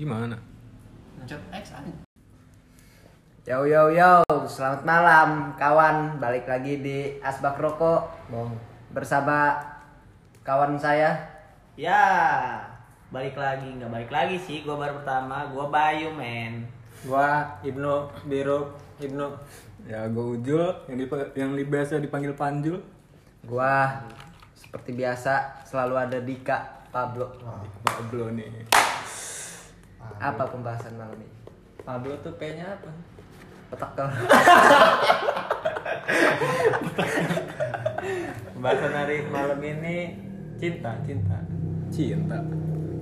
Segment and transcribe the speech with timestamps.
[0.00, 0.32] Gimana?
[1.20, 1.92] Mencet X aja.
[3.44, 6.16] Yo yo yo, selamat malam kawan.
[6.16, 8.56] Balik lagi di Asbak Rokok Bong.
[8.96, 9.60] bersama
[10.40, 11.20] kawan saya.
[11.76, 12.00] Ya,
[13.12, 14.64] balik lagi nggak balik lagi sih.
[14.64, 16.64] Gua baru pertama, gua Bayu men.
[17.04, 18.72] Gua Ibnu Biru
[19.04, 19.28] Ibnu.
[19.84, 22.80] Ya gue Ujul yang, dip- yang biasa dipanggil Panjul.
[23.44, 24.00] Gua
[24.56, 27.36] seperti biasa selalu ada Dika Pablo.
[27.84, 28.64] Pablo nih.
[30.18, 31.28] Apa pembahasan malam ini?
[31.86, 32.90] Pablo tuh P-nya apa?
[33.70, 34.06] Petekel.
[38.56, 40.18] Pembahasan hari malam ini
[40.58, 41.38] cinta, cinta.
[41.92, 42.38] Cinta.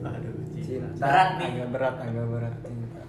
[0.05, 0.93] Aduh, Cinta.
[1.01, 1.49] Berat nih.
[1.57, 3.02] Agak berat, agak berat cinta.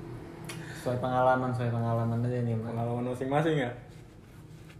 [0.80, 2.56] Sesuai pengalaman, sesuai pengalaman aja nih.
[2.56, 3.72] Pengalaman masing-masing ya.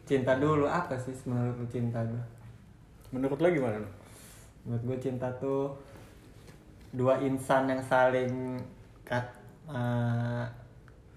[0.08, 2.24] Cinta dulu apa sih menurut lu cinta tuh?
[3.14, 3.78] Menurut lo gimana?
[3.78, 3.90] Nu?
[4.66, 5.78] Menurut gue cinta tuh
[6.90, 8.58] dua insan yang saling
[9.10, 9.26] kat,
[9.66, 10.46] eh,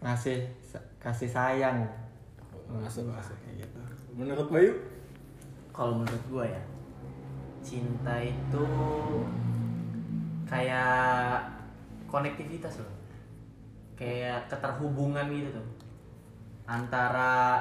[0.01, 0.49] ngasih
[0.97, 1.85] kasih sayang.
[2.73, 3.79] Masuk masuk kayak gitu.
[4.17, 4.73] Menurut Bayu?
[5.77, 6.63] Kalau menurut gua ya,
[7.61, 8.67] cinta itu
[10.49, 11.45] kayak
[12.09, 12.93] konektivitas loh.
[13.93, 15.69] Kayak keterhubungan gitu tuh.
[16.65, 17.61] Antara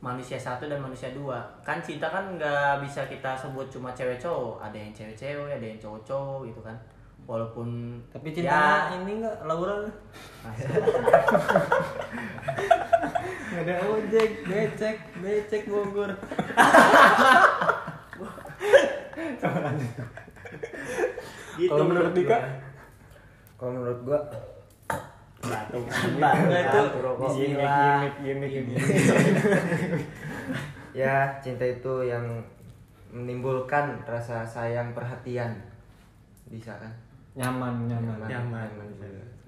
[0.00, 4.56] manusia satu dan manusia dua kan cinta kan nggak bisa kita sebut cuma cewek cowok
[4.56, 6.76] ada yang cewek cewek ada yang cowok cowok gitu kan
[7.30, 9.86] walaupun Tapi ya, cinta ini enggak Laura
[13.50, 16.14] Gak ada ojek, becek, becek Bogor.
[21.58, 22.38] gitu Kalau menurut Dika?
[23.58, 24.20] Kalau menurut gua
[25.40, 25.82] Batuk.
[25.90, 26.80] Itu
[27.26, 28.06] Bismillah.
[30.94, 32.22] ya cinta itu yang
[33.10, 35.58] menimbulkan rasa sayang perhatian.
[36.46, 37.09] Bisa kan?
[37.38, 38.16] Nyaman, nyaman.
[38.26, 38.68] Nyaman.
[38.68, 38.68] Nyaman.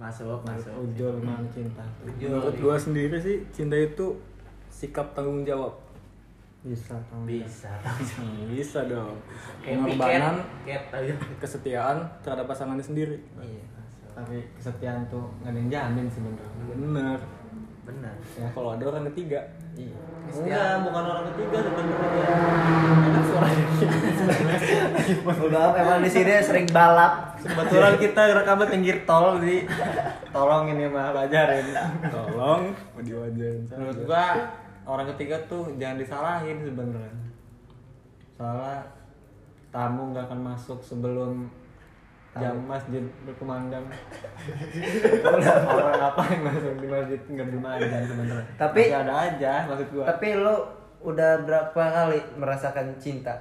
[0.03, 0.75] Masuk, masuk.
[0.83, 1.83] Ujul man cinta.
[2.19, 4.19] Menurut gue sendiri sih cinta itu
[4.67, 5.79] sikap tanggung jawab.
[6.63, 7.23] Bisa, tau.
[7.27, 7.71] Bisa.
[8.19, 9.19] Hmm, bisa dong.
[9.63, 10.37] Kayak Pengorbanan,
[11.43, 13.19] kesetiaan terhadap pasangannya sendiri.
[13.39, 13.63] Iya.
[14.15, 16.75] Tapi kesetiaan tuh nggak ada yang jamin sebenarnya.
[16.79, 17.19] Bener.
[17.83, 18.15] Benar.
[18.39, 18.47] Ya.
[18.55, 19.43] Kalau ada orang ketiga.
[19.77, 19.97] Iya.
[20.33, 22.31] Enggak, bukan orang ketiga sebenarnya.
[23.05, 23.67] Enak suaranya.
[25.45, 27.37] Udah memang di sini sering balap.
[27.43, 29.69] Kebetulan kita rekaman pinggir tol, jadi
[30.33, 31.67] tolong ini mah pelajarin.
[32.09, 32.63] Tolong
[33.03, 33.61] diwajarin.
[33.77, 34.25] Menurut gua
[34.89, 37.29] orang ketiga tuh jangan disalahin sebenarnya.
[38.39, 38.79] Soalnya
[39.69, 41.49] tamu nggak akan masuk sebelum
[42.33, 43.85] jam masjid berkumandang.
[45.69, 48.47] orang apa yang masuk di masjid nggak berkumandang sebenarnya.
[48.57, 50.05] Tapi- Masih ada aja maksud gua.
[50.09, 50.55] Tapi lo
[51.03, 53.35] udah berapa kali merasakan cinta?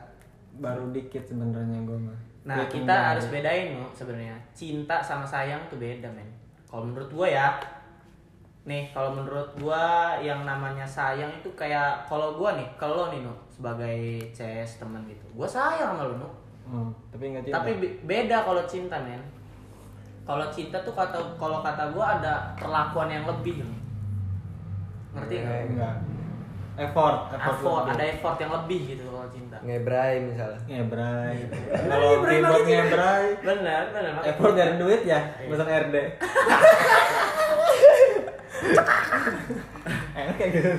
[0.60, 2.18] Baru dikit sebenarnya gua mah.
[2.42, 4.36] Nah, Hitung kita harus bedain loh sebenarnya.
[4.52, 6.26] Cinta sama sayang tuh beda, men.
[6.66, 7.48] Kalau menurut gua ya,
[8.64, 9.84] nih kalau menurut gua
[10.18, 13.98] yang namanya sayang itu kayak kalau gua nih, kalau lo nih no sebagai
[14.34, 15.24] CS teman gitu.
[15.32, 16.30] Gua sayang sama lo no.
[16.72, 17.56] Hmm, tapi nggak cinta.
[17.58, 19.20] Tapi be- beda kalau cinta, men.
[20.22, 23.60] Kalau cinta tuh kata kalau kata gua ada perlakuan yang lebih.
[23.60, 23.76] loh.
[25.12, 25.52] Ngerti nggak?
[25.54, 25.96] Eh, enggak.
[26.74, 27.94] Effort, effort, Effort, lebih.
[27.94, 29.58] ada effort yang lebih gitu kalau cinta.
[29.60, 30.60] Ngebrai misalnya.
[30.64, 31.38] ngebrai.
[31.84, 34.14] Kalau keyboard ngebrai, Benar, benar.
[34.24, 35.50] effort nyari duit ya, Iya.
[35.52, 35.96] pesan RD.
[40.14, 40.70] Enak kayak gitu.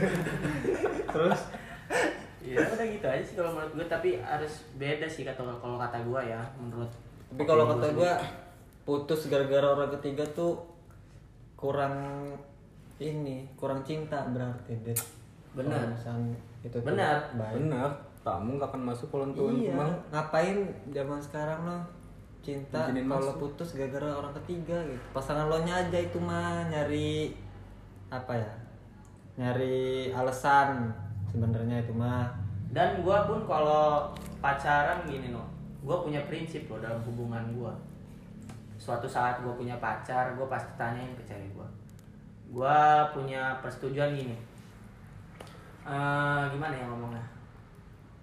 [1.06, 1.40] Terus
[2.52, 6.04] Ya udah gitu aja sih kalau menurut gue tapi harus beda sih kata kalau kata
[6.04, 6.92] gue ya menurut
[7.32, 8.12] tapi kalau kata gua
[8.84, 10.60] putus gara-gara orang ketiga tuh
[11.56, 12.28] kurang
[13.00, 15.00] ini, kurang cinta berarti, Dit.
[15.56, 15.96] Benar.
[16.60, 17.32] Itu Benar.
[17.32, 17.88] Bener.
[18.20, 19.74] Tamu gak akan masuk kalau tuan Iya,
[20.12, 20.62] ngapain
[20.94, 21.78] zaman sekarang lo
[22.38, 25.02] cinta kalau putus gara-gara orang ketiga gitu.
[25.10, 27.32] Pasangan lo nya aja itu mah nyari
[28.12, 28.52] apa ya?
[29.40, 30.92] Nyari alasan
[31.32, 32.41] sebenarnya itu mah.
[32.72, 34.08] Dan gue pun kalau
[34.40, 35.44] pacaran gini no
[35.80, 37.72] gue punya prinsip loh dalam hubungan gue
[38.76, 41.68] suatu saat gue punya pacar gue pasti tanyain ke cewek gue
[42.50, 42.78] gue
[43.12, 44.36] punya persetujuan gini
[45.82, 47.26] Eh, gimana ya ngomongnya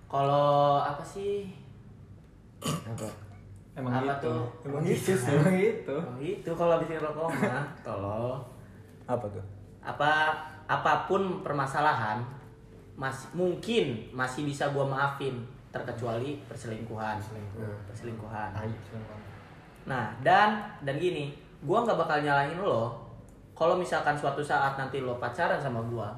[0.07, 1.51] kalau apa sih
[2.63, 3.03] Apa?
[3.75, 4.31] Emang Apa gitu.
[4.31, 4.43] tuh?
[4.63, 5.35] Emang gitu sih.
[5.35, 5.95] Emang gitu.
[5.99, 8.39] Oh, gitu kalau habis rokok mah kalau
[9.03, 9.43] Apa tuh?
[9.79, 10.11] apa
[10.67, 12.23] apa pun permasalahan
[12.99, 15.39] masih mungkin masih bisa gua maafin
[15.71, 17.15] terkecuali perselingkuhan.
[17.87, 18.49] Perselingkuhan.
[19.87, 21.31] Nah dan dan gini
[21.63, 22.99] gua nggak bakal nyalahin lo
[23.55, 26.11] kalau misalkan suatu saat nanti lo pacaran sama gua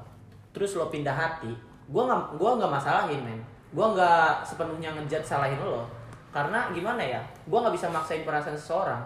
[0.50, 1.54] terus lo pindah hati
[1.86, 3.40] gua nggak gua nggak masalahin men.
[3.72, 5.86] Gua nggak sepenuhnya ngejat salahin lo.
[6.34, 7.22] Karena gimana ya?
[7.46, 9.00] Gua nggak bisa maksain perasaan seseorang.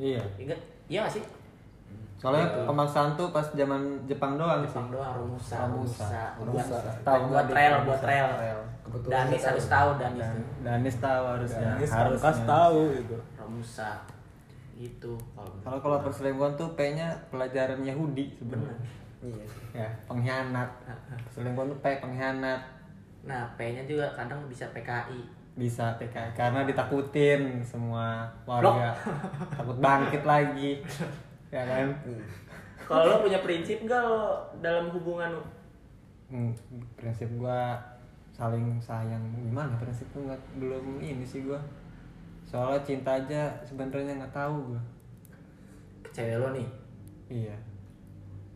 [0.00, 0.20] Iya.
[0.40, 0.56] inget
[0.88, 1.24] iya gak sih
[2.20, 4.76] soalnya pemaksaan tuh pas zaman Jepang doang sih.
[4.76, 6.04] Jepang doang Romusa Romusa.
[6.36, 6.76] Romusa Romusa.
[6.76, 8.28] buat Tahu buat trail buat trail
[8.84, 9.88] Kebetulan Danis harus tahu.
[9.96, 10.44] Danis tuh.
[10.60, 11.70] Danis tahu harusnya.
[11.80, 13.16] Ini harus harus tahu gitu.
[13.40, 13.90] Romusa
[14.76, 15.12] gitu.
[15.64, 18.76] Kalau kalau perselingkuhan tuh P-nya pelajaran Yahudi sebenarnya.
[19.20, 19.64] Iya sih.
[19.80, 20.68] ya pengkhianat.
[21.24, 22.60] Perselingkuhan tuh P pengkhianat.
[23.24, 28.96] Nah P-nya juga kadang bisa PKI bisa PKI karena ditakutin semua warga.
[29.52, 30.80] Takut bangkit lagi
[31.50, 31.86] ya kan?
[32.86, 35.44] Kalau lo punya prinsip nggak lo dalam hubungan lo?
[36.30, 36.50] Hmm,
[36.98, 37.78] prinsip gua
[38.34, 39.22] saling sayang.
[39.34, 40.30] Gimana prinsip gua?
[40.30, 41.60] Nggak belum ini sih gua.
[42.46, 44.82] Soalnya cinta aja sebenarnya nggak tahu gua.
[46.06, 46.68] Ke cewek lo nih?
[47.30, 47.56] Iya.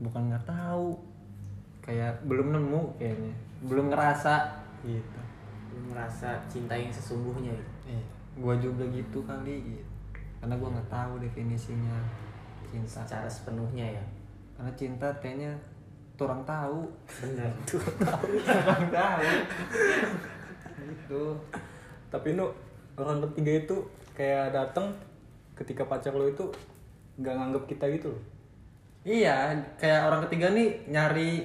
[0.03, 0.99] Bukan nggak tahu.
[1.85, 3.35] Kayak belum nemu kayaknya.
[3.63, 4.63] Belum ngerasa.
[4.83, 5.21] Gitu.
[5.75, 7.55] Lo merasa cinta yang sesungguhnya.
[7.55, 8.07] Gitu iya.
[8.39, 9.63] Gua juga gitu kali.
[9.63, 9.95] Gitu
[10.45, 11.97] karena gua nggak tahu definisinya
[12.75, 14.05] cinta secara sepenuhnya ya.
[14.59, 15.55] Karena cinta kayaknya
[16.15, 16.91] turang tahu.
[17.23, 17.95] Bener turang
[18.99, 19.23] tahu.
[20.83, 21.25] Gitu.
[22.11, 22.47] Tapi nu
[22.95, 23.77] orang ketiga itu
[24.15, 24.91] kayak datang
[25.55, 26.47] ketika pacar lo itu
[27.19, 28.23] nggak nganggap kita gitu loh.
[29.05, 31.45] Iya, kayak orang ketiga nih nyari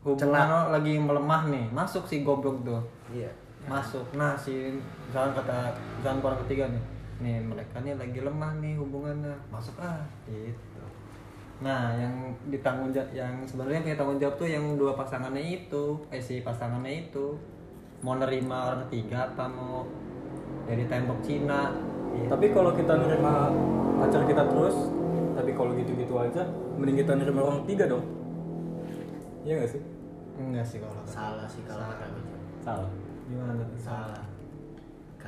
[0.00, 2.80] hubungan lo lagi melemah nih, masuk si goblok tuh,
[3.12, 3.28] Iya.
[3.68, 4.00] masuk.
[4.16, 4.72] Nah si
[5.04, 5.68] misalkan kata
[6.00, 6.82] misalkan orang ketiga nih,
[7.18, 10.82] nih mereka nih lagi lemah nih hubungannya, masuk ah, gitu.
[11.58, 12.14] Nah yang
[12.46, 17.10] ditanggung jawab, yang sebenarnya punya tanggung jawab tuh yang dua pasangannya itu, eh si pasangannya
[17.10, 17.34] itu
[18.06, 19.82] mau nerima orang ketiga apa mau
[20.70, 21.74] jadi tembok Cina.
[22.14, 22.30] Gitu.
[22.30, 23.50] Tapi kalau kita nerima
[23.98, 24.76] pacar kita terus,
[25.34, 26.46] tapi kalau gitu-gitu aja,
[26.78, 28.06] mending kita nerima orang ketiga dong.
[29.42, 29.82] Iya gak sih?
[30.38, 32.22] Enggak sih kalau salah sih kalau Cok.
[32.62, 32.90] Salah.
[33.26, 33.66] Gimana tuh?
[33.76, 34.27] salah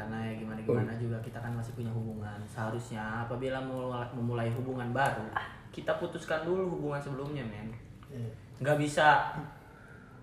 [0.01, 4.89] karena ya gimana gimana juga kita kan masih punya hubungan seharusnya apabila mulai, memulai hubungan
[4.97, 5.29] baru
[5.69, 7.69] kita putuskan dulu hubungan sebelumnya men
[8.11, 8.27] Iya.
[8.59, 9.31] nggak bisa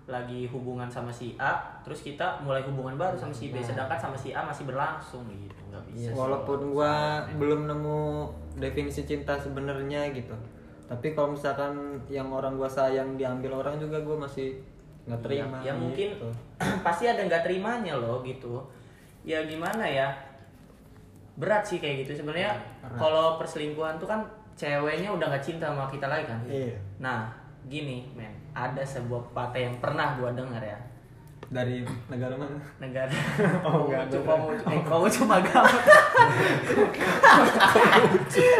[0.07, 4.15] lagi hubungan sama si A terus kita mulai hubungan baru sama si B sedangkan sama
[4.15, 6.15] si A masih berlangsung gitu nggak bisa sih.
[6.15, 7.99] Walaupun gua belum nemu
[8.55, 10.31] definisi cinta sebenarnya gitu.
[10.87, 14.55] Tapi kalau misalkan yang orang gua sayang diambil orang juga gua masih
[15.07, 15.59] nggak terima.
[15.59, 16.27] ya, ya mungkin gitu.
[16.87, 18.63] pasti ada nggak terimanya loh gitu
[19.27, 20.07] ya gimana ya?
[21.35, 22.23] Berat sih kayak gitu.
[22.23, 22.55] Sebenarnya
[22.95, 24.23] kalau perselingkuhan tuh kan
[24.55, 26.39] ceweknya udah nggak cinta sama kita lagi kan?
[26.47, 26.79] Iya.
[27.03, 27.27] nah
[27.67, 28.31] gini men.
[28.55, 30.79] Ada sebuah pepatah yang pernah gua dengar ya.
[31.47, 31.79] Dari
[32.11, 32.59] negara mana?
[32.79, 33.11] negara.
[33.67, 35.69] Oh, enggak, cuma mau eh, kamu cuma agama.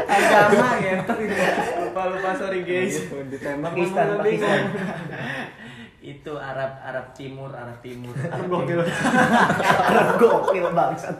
[0.08, 0.96] Agama ya.
[1.84, 2.96] Lupa lupa sorry guys.
[3.04, 4.62] Gitu, ditembak Pakistan, Pakistan.
[6.07, 8.15] Itu Arab Arab Timur Arab Timur.
[8.33, 8.80] Arab Gokil.
[9.92, 11.18] Arab gokil bangsat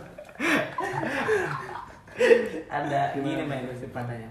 [2.68, 4.30] ada gini men katanya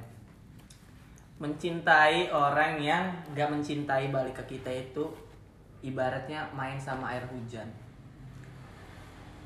[1.36, 3.04] mencintai orang yang
[3.36, 5.04] gak mencintai balik ke kita itu
[5.84, 7.68] ibaratnya main sama air hujan.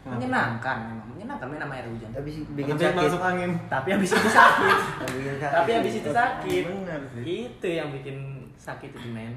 [0.06, 1.06] Menyenangkan memang.
[1.12, 2.10] Menyenangkan main sama air hujan.
[2.14, 3.02] Tapi bikin Tapi sakit.
[3.04, 3.50] masuk angin.
[3.66, 4.76] tapi habis itu sakit.
[5.02, 5.56] Tapi bikin sakit.
[5.58, 6.62] tapi habis itu sakit.
[6.70, 7.22] Bener sih.
[7.50, 8.16] itu yang bikin
[8.54, 9.34] sakit itu men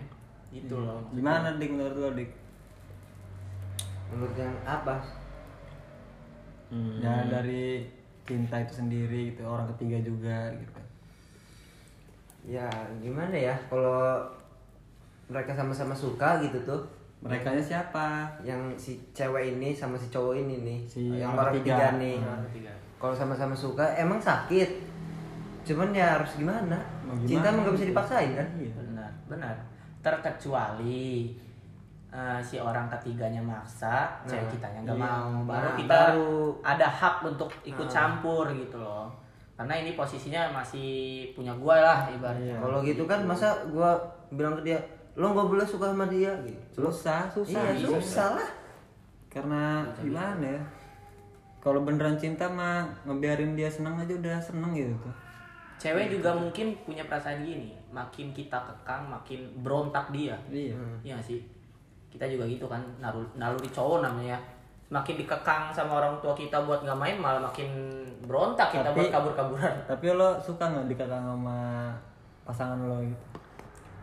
[0.53, 2.29] itu loh Gimana dik menurut lo dik?
[4.09, 5.01] Menurut yang apa?
[6.99, 7.85] Ya dari
[8.23, 10.79] cinta itu sendiri gitu orang ketiga juga gitu.
[12.45, 12.65] Ya
[12.97, 14.25] gimana ya kalau
[15.25, 16.81] mereka sama-sama suka gitu tuh
[17.23, 18.27] Mereka siapa?
[18.43, 21.87] yang si cewek ini sama si cowok ini nih Si yang orang ketiga.
[21.87, 22.17] ketiga nih
[22.99, 24.67] kalau sama-sama suka emang sakit
[25.63, 26.75] cuman ya harus gimana,
[27.07, 27.23] Mau gimana?
[27.23, 28.71] cinta emang gak bisa dipaksain kan Iya.
[28.75, 29.55] benar benar
[30.03, 31.31] terkecuali
[32.09, 35.07] eh, si orang ketiganya maksa cewek kitanya nggak iya.
[35.07, 36.31] mau baru Nah, kita baru.
[36.61, 39.07] ada hak untuk ikut campur gitu loh
[39.53, 40.89] karena ini posisinya masih
[41.31, 43.95] punya gua lah ibaratnya kalau gitu kan masa gua
[44.29, 44.79] bilang ke dia
[45.13, 47.61] lo nggak boleh suka sama dia gitu Susah, susah.
[47.71, 48.49] iya susah lah
[49.25, 50.61] Karena gimana ya?
[51.57, 55.15] Kalau beneran cinta mah ngebiarin dia senang aja udah seneng gitu tuh.
[55.79, 60.73] cewek juga mungkin punya perasaan gini makin kita kekang makin berontak dia Iya.
[61.05, 61.39] Iya nggak sih?
[62.09, 64.37] Kita juga gitu kan, naluri, naluri cowok namanya.
[64.85, 67.69] Semakin dikekang sama orang tua kita buat nggak main, malah makin
[68.25, 69.73] berontak kita Tapi- buat kabur-kaburan.
[69.89, 71.57] Tapi lo suka nggak dikekang sama
[72.43, 73.25] pasangan lo gitu?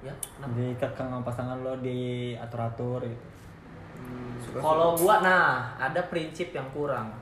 [0.01, 0.55] Ya, kenapa?
[0.57, 3.27] Dikekang sama pasangan lo diatur-atur gitu.
[4.51, 7.13] Kalau gua, nah ada prinsip yang kurang,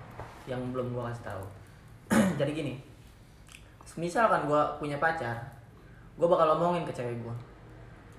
[0.49, 1.45] yang belum gua kasih tahu.
[2.41, 2.75] Jadi gini,
[3.99, 5.37] misalkan gua punya pacar,
[6.19, 7.33] gua bakal ngomongin ke cewek gua,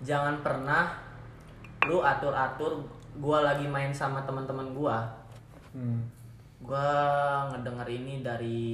[0.01, 0.95] jangan pernah
[1.85, 2.79] lu atur-atur
[3.19, 5.03] gua lagi main sama teman-teman gua,
[5.69, 6.01] Hmm.
[6.63, 6.87] gua
[7.53, 8.65] ngedenger ini dari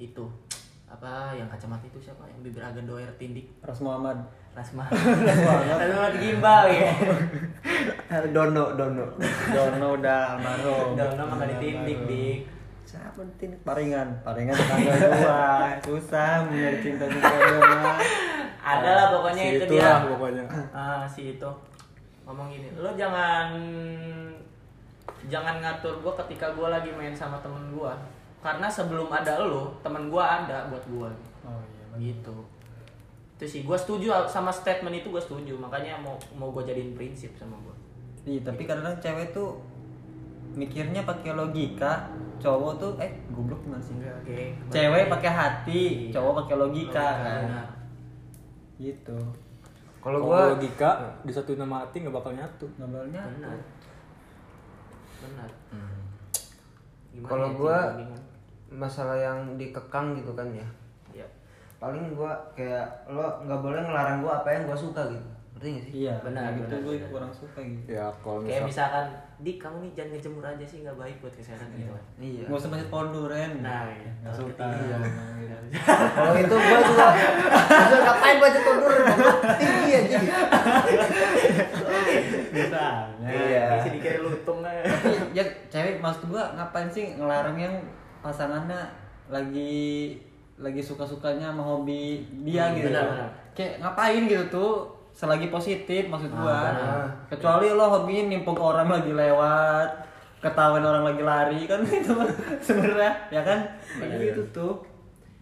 [0.00, 0.24] itu
[0.86, 2.24] apa yang kacamata itu siapa?
[2.24, 3.50] Yang bibir agak doer tindik.
[3.60, 4.16] Ras Muhammad.
[4.56, 4.88] Rasma
[5.76, 6.88] Rasma gimbal ya.
[8.34, 9.04] Dono, Dono.
[9.54, 12.38] Dono udah almarhum udah lama gak ditindik dik
[12.86, 15.42] siapa tindik paringan paringan tetangga gua
[15.82, 17.98] susah mencari cinta cinta gua
[18.66, 20.02] ada lah pokoknya Si itu dia.
[20.02, 20.42] pokoknya.
[20.70, 21.50] Ah si itu.
[22.22, 23.54] Ngomong gini lo jangan
[25.26, 27.92] jangan ngatur gue ketika gue lagi main sama temen gue
[28.38, 31.10] karena sebelum ada lo temen gue ada buat gue
[31.42, 31.62] oh
[31.98, 32.34] iya gitu.
[33.38, 35.54] Itu sih gue setuju sama statement itu gue setuju.
[35.54, 37.74] Makanya mau mau gue jadiin prinsip sama gue
[38.26, 39.62] Iya, tapi kadang cewek tuh
[40.56, 43.92] mikirnya pakai logika, cowok tuh eh goblok gimana sih?
[43.94, 46.16] oke Cewek pakai hati, Iya.
[46.16, 47.42] cowok pakai logika kan.
[47.44, 47.68] benar.
[48.76, 49.18] Gitu.
[50.00, 50.90] Kalau gua logika
[51.22, 53.58] disatuin nama hati nggak bakal nyatu Ngobrolnya benar
[55.18, 55.50] benar
[57.10, 57.78] Gimana kalau gua
[58.68, 60.66] masalah yang dikekang gitu kan ya.
[61.12, 61.26] Iya.
[61.76, 65.28] Paling gua kayak lo nggak boleh ngelarang gua apa yang gua suka gitu.
[65.56, 65.92] Ngerti gak sih?
[66.04, 67.08] Iya, Benar, gitu benar, gue benar.
[67.08, 67.88] kurang suka gitu.
[67.88, 69.06] ya kalau kayak misal misalkan
[69.36, 72.44] dik kamu nih jangan ngejemur aja sih nggak baik buat kesehatan gitu kan Iya.
[72.44, 73.52] Nggak usah banyak pohon duren.
[73.60, 74.10] Nah, iya.
[74.22, 74.34] Nggak.
[75.36, 75.58] Iya.
[76.08, 77.06] Kalau itu gua juga
[77.68, 80.18] Maksudnya ngapain baca tundur goblok tinggi aja.
[82.48, 83.28] Misalnya.
[83.28, 83.64] Iya.
[83.76, 84.60] Bisa dikira lutung
[85.32, 87.74] ya cewek maksud gua ngapain sih ngelarang yang
[88.20, 88.80] pasangannya
[89.28, 90.16] lagi
[90.56, 92.88] lagi suka-sukanya sama hobi dia Hmm, gitu.
[92.88, 93.30] benar, benar.
[93.52, 94.72] Kayak ngapain gitu tuh
[95.16, 96.52] selagi positif maksud gua.
[96.68, 97.08] Ah.
[97.26, 99.88] Kecuali lo hobinya nimpuk orang lagi lewat,
[100.38, 102.12] ketahuan orang lagi lari kan itu
[102.60, 103.60] sebenarnya ya kan
[103.98, 104.30] Iya.
[104.30, 104.74] gitu tuh.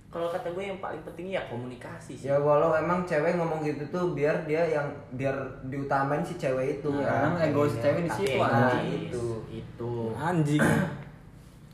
[0.06, 3.82] kalau kata gue yang paling penting ya komunikasi sih Ya walau emang cewek ngomong gitu
[3.90, 5.34] tuh biar dia yang biar
[5.66, 7.20] diutamain si cewek itu Nah, kan.
[7.28, 9.10] emang egois cewek di situ anjing.
[9.10, 9.26] itu.
[9.50, 10.62] itu anjing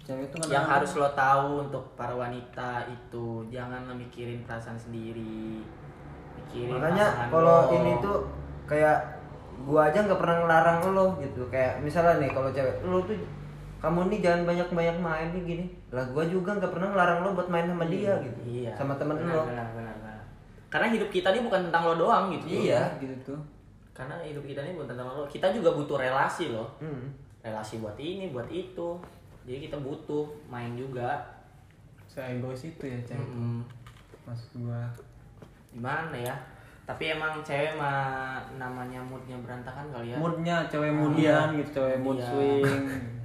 [0.00, 5.60] Cewek tuh yang harus lo tahu untuk para wanita itu jangan mikirin perasaan sendiri
[6.50, 7.72] mikirin Makanya kalau lo.
[7.72, 8.18] ini tuh
[8.66, 8.98] kayak
[9.62, 11.42] gua aja nggak pernah ngelarang lo gitu.
[11.46, 13.14] Kayak misalnya nih kalau cewek lo tuh
[13.78, 15.64] kamu nih jangan banyak-banyak main nih gini.
[15.88, 18.40] Lah gua juga nggak pernah ngelarang lo buat main sama dia gitu.
[18.44, 19.42] iya Sama temen benar, lo.
[19.46, 20.18] benar, benar, benar.
[20.66, 22.82] karena hidup kita ini bukan tentang lo doang gitu Iya.
[22.96, 23.40] gitu tuh.
[23.90, 27.10] karena hidup kita ini bukan tentang lo kita juga butuh relasi loh Hmm.
[27.40, 28.88] relasi buat ini buat itu
[29.42, 31.20] jadi kita butuh main juga
[32.06, 33.22] Saya egois itu ya cewek.
[33.24, 33.62] Mm-mm.
[34.24, 34.82] Maksud gua.
[35.70, 36.34] Gimana ya
[36.82, 41.58] tapi emang cewek mah namanya moodnya berantakan kali ya Moodnya cewek moodian Iya.
[41.62, 42.26] gitu, cewek mood Iya.
[42.26, 42.66] swing.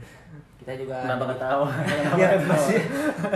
[0.62, 1.68] kita juga Kenapa ketawa?
[2.18, 2.78] Iya pasti.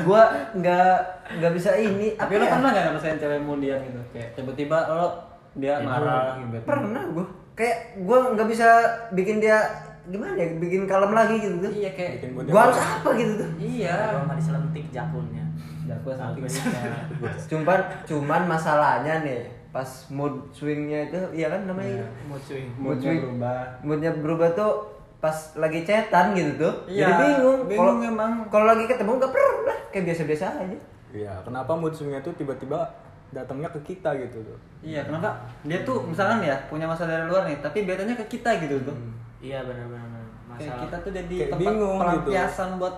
[0.01, 0.93] Gua nggak
[1.35, 2.13] nggak bisa ini.
[2.13, 2.51] Tapi apa lo ya?
[2.53, 4.01] pernah gak ngerasain cewek moodian gitu?
[4.09, 5.07] Kayak tiba-tiba lo
[5.55, 6.57] dia marah gitu.
[6.61, 7.25] Pernah gua.
[7.57, 8.67] Kayak gua nggak bisa
[9.11, 9.57] bikin dia
[10.05, 11.71] gimana ya bikin kalem lagi gitu tuh.
[11.73, 13.49] Iya kayak gua Gua harus apa gitu tuh.
[13.57, 14.13] iya.
[14.13, 15.41] kalau nggak diselentik jakunnya
[15.89, 16.69] Jago sama Tapi- bisa.
[17.49, 22.07] Cuman cuman masalahnya nih pas mood swingnya itu iya kan namanya Iya.
[22.25, 23.21] mood swing Mood Moodnya swing.
[23.23, 23.61] berubah.
[23.81, 24.71] moodnya berubah tuh
[25.19, 28.31] pas lagi cetan gitu tuh Iya, jadi bingung bingung Kalau- emang.
[28.47, 30.77] kalau lagi ketemu nggak pernah kayak biasa-biasa aja
[31.11, 32.81] Iya, kenapa mood swingnya tuh tiba-tiba
[33.29, 34.57] datangnya ke kita gitu tuh?
[34.79, 35.37] Iya, kenapa?
[35.61, 38.93] Dia tuh misalkan ya punya masalah dari luar nih, tapi betanya ke kita gitu tuh.
[39.39, 40.05] iya benar-benar
[40.49, 42.01] Kayak masalah kita tuh jadi Kayak tempat bingung gitu.
[42.03, 42.95] pelampiasan buat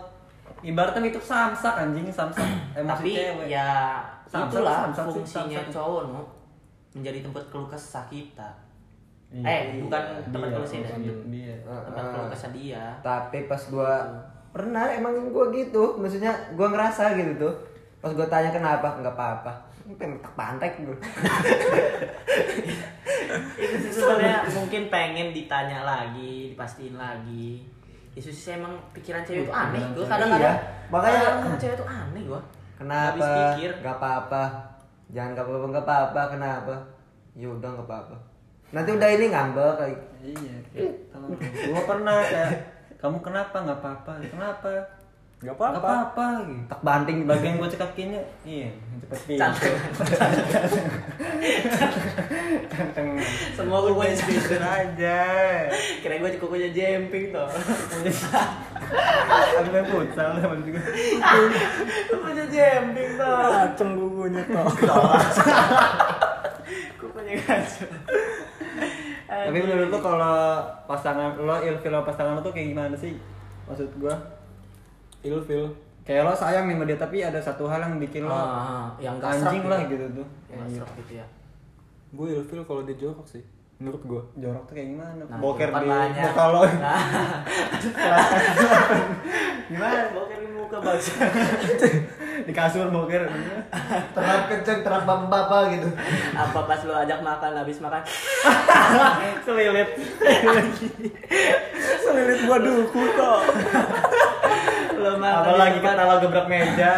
[0.61, 2.45] ibaratnya itu samsak anjing samsak.
[2.77, 3.45] Emosi tapi cewek.
[3.49, 3.69] ya
[4.29, 5.73] Samsak, itulah samsak fungsinya samsak.
[5.75, 6.21] cowok no
[6.91, 8.49] menjadi tempat keluh kesah kita.
[9.31, 9.47] Iya.
[9.47, 11.15] eh bukan tempat Dia, keluh kesah dia.
[11.27, 11.55] dia.
[11.65, 12.83] tempat keluh kesah dia.
[13.01, 13.91] Tapi pas gua
[14.51, 17.53] pernah emang gua gitu maksudnya gua ngerasa gitu tuh.
[17.99, 19.51] Pas gua tanya kenapa nggak apa-apa.
[19.97, 20.95] Pengen tak pantek gua.
[23.55, 27.63] Itu sebenarnya mungkin pengen ditanya lagi dipastiin lagi
[28.11, 29.79] itu sih emang pikiran cewek itu aneh.
[29.89, 30.53] gue kadang-kadang Iya,
[30.87, 32.41] makanya- kadang-kadang cewek itu aneh gue
[32.75, 33.27] kenapa?
[33.53, 33.71] Pikir.
[33.77, 34.43] Nggak apa-apa.
[35.09, 36.21] Jangan nggak apa-apa nggak apa-apa.
[36.29, 36.75] Kenapa?
[37.33, 38.15] Ya udah nggak apa-apa.
[38.71, 40.55] Nanti udah ini ngambek kayak Iya.
[41.67, 42.51] Gua pernah kayak
[43.01, 44.11] kamu kenapa nggak apa-apa?
[44.23, 44.69] Kenapa?
[45.41, 45.81] Gak apa-apa.
[45.81, 46.69] apa-apa gitu.
[46.69, 48.69] tak banting Bagian gua cek kakinya, iya,
[49.01, 49.73] cepet Canteng.
[52.69, 53.07] Canteng.
[53.51, 55.19] semua kukunya Jujur aja.
[55.97, 57.49] kira gue kukunya jemping tuh
[59.57, 60.77] Aku main futsal teman juga.
[62.05, 64.69] kukunya jemping tuh Aceng bukunya toh.
[66.97, 67.89] kukunya kacau
[69.25, 70.37] Tapi menurut lu kalau
[70.85, 73.17] pasangan lo ilfil sama pasangan lo tuh kayak gimana sih?
[73.65, 73.89] Maksud
[75.21, 75.65] Ilfil.
[76.01, 79.15] kayak lo sayang nih sama dia tapi ada satu hal yang bikin lo Ah, yang
[79.17, 79.69] gasrak anjing gitu.
[79.69, 80.27] lah gitu tuh.
[80.49, 81.25] yang gitu ya
[82.11, 83.39] Gue ilfil kalau dia jorok sih.
[83.77, 84.21] Menurut gue.
[84.37, 85.23] Jorok tuh kayak gimana?
[85.23, 85.87] Nah, Boker di
[86.19, 86.61] muka lo.
[86.71, 86.99] Nah.
[89.67, 91.13] gimana boker di muka bangsa
[92.47, 93.23] di kasur boker
[94.11, 95.87] terap kenceng terap bapak gitu
[96.33, 98.01] apa pas lo ajak makan habis makan
[99.45, 99.89] selilit
[102.01, 103.41] Selilit gua duku kok.
[105.01, 106.91] Lo makan apalagi tempat, kata lo gebrak meja?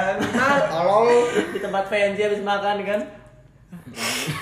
[0.67, 1.07] Tolol
[1.49, 3.01] di tempat fancy habis makan kan?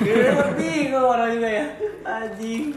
[0.02, 1.66] Gue bingung orang juga ya.
[2.02, 2.76] Anjing.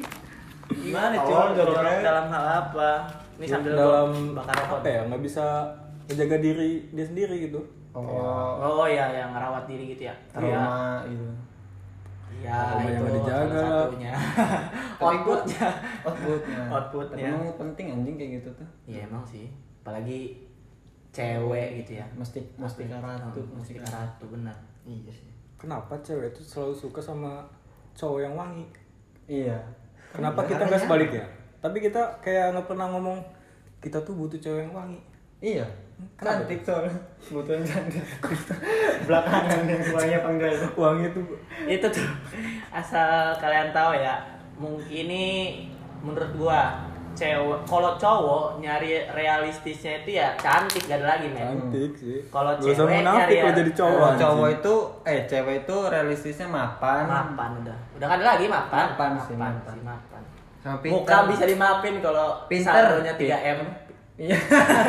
[0.70, 2.90] Gimana Tolong, cuy dalam hal apa?
[3.34, 4.78] Ini sambil dalam bakar rokok.
[4.78, 5.00] apa ya?
[5.06, 5.44] Nggak bisa
[6.06, 7.60] menjaga diri dia sendiri gitu.
[7.92, 8.80] oh.
[8.82, 10.14] Oh iya yang ngerawat diri gitu ya?
[10.34, 10.60] Iya.
[10.60, 10.76] trauma
[11.08, 11.26] gitu.
[12.34, 13.54] Iya Trauma yang itu nggak dijaga.
[13.54, 14.12] salah satunya
[15.04, 15.68] outputnya.
[16.04, 16.60] outputnya.
[16.68, 17.26] Outputnya.
[17.30, 18.68] Emang penting anjing kayak gitu tuh.
[18.84, 19.46] Iya emang sih.
[19.80, 20.20] Apalagi
[21.14, 22.06] cewek gitu ya.
[22.18, 24.54] Mesti mesti karatu musik ratu benar.
[24.82, 25.30] Iya sih.
[25.54, 27.46] Kenapa cewek itu selalu suka sama
[27.94, 28.66] cowok yang wangi?
[29.30, 29.56] iya.
[30.10, 31.24] Kenapa kita nggak sebaliknya?
[31.62, 33.18] Tapi kita kayak nggak pernah ngomong
[33.78, 35.00] kita tuh butuh cewek yang wangi.
[35.38, 35.66] iya.
[36.18, 36.94] Kenapa cantik soalnya.
[37.30, 38.02] Butuh yang cantik.
[39.06, 40.66] Belakangan yang enggak itu.
[40.74, 41.24] Wangi tuh
[41.70, 42.08] itu tuh.
[42.74, 44.18] Asal kalian tahu ya
[44.58, 45.24] mungkin ini
[46.02, 46.78] menurut gua
[47.14, 51.46] cewek kalau cowok nyari realistisnya itu ya cantik gak ada lagi men.
[51.64, 52.18] Cantik sih.
[52.26, 54.10] Kalau cewek nyari ya- jadi cowok.
[54.14, 57.02] Cowok itu eh cewek itu realistisnya mapan.
[57.04, 57.76] Mapan udah.
[57.94, 58.84] Udah kan ada lagi mapan.
[58.88, 59.72] Mapan sih, mapan.
[59.72, 60.22] sih, mapan.
[60.58, 61.22] sama muka pintar.
[61.28, 62.72] bisa dimapin kalau Pinter.
[62.72, 63.58] saldonya 3 m.
[64.16, 64.32] Iya.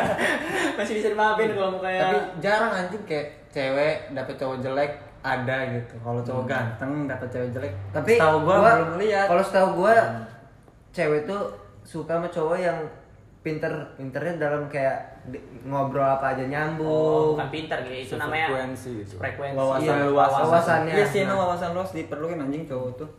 [0.78, 2.00] Masih bisa dimapin kalau mukanya.
[2.02, 5.94] Tapi jarang anjing kayak cewek dapet cowok jelek ada gitu.
[5.98, 6.52] Kalau cowok Hmm.
[6.52, 7.74] ganteng dapet cewek jelek.
[7.92, 9.28] Tapi tahu gua, belum lihat.
[9.28, 9.96] kalau setahu gua
[10.92, 11.44] cewek tuh
[11.86, 12.78] suka sama cowok yang
[13.40, 18.50] pinter pinternya dalam kayak di- ngobrol apa aja oh, nyambung bukan pintar gitu itu namanya
[18.50, 19.14] Frekuensi gitu.
[19.22, 20.32] frekuensi wawasan Iya, luas.
[20.34, 20.94] wawasannya.
[20.98, 21.06] iya.
[21.06, 23.10] Sih emang wawasan luas diperluin anjing cowok tuh.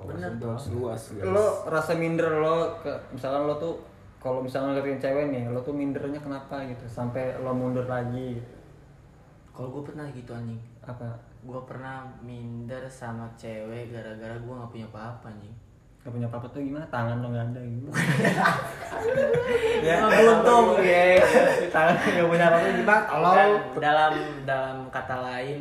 [0.00, 1.28] Bener Wawasan luas, luas guys.
[1.28, 3.76] lo rasa minder lo ke misalkan lo tuh
[4.16, 8.34] kalau misalkan ngertiin cewek nih lo tuh mindernya kenapa gitu sampai lo mundur lagi?
[8.34, 8.56] Gitu
[9.52, 10.56] kalau gue pernah gitu anjing.
[10.80, 11.12] Apa?
[11.42, 15.52] Gue pernah minder sama cewek gara-gara gue nggak punya apa-apa anjing
[16.10, 16.82] gak punya apa-apa tuh gimana?
[16.88, 17.88] Tangan lo gak ada gitu.
[19.80, 19.96] Ya.
[20.04, 20.76] Beruntung.
[20.82, 21.22] Ya
[21.70, 23.02] tangan gak punya apa-apa gimana?
[23.06, 24.12] Tolol dalam
[24.44, 25.60] dalam kata lain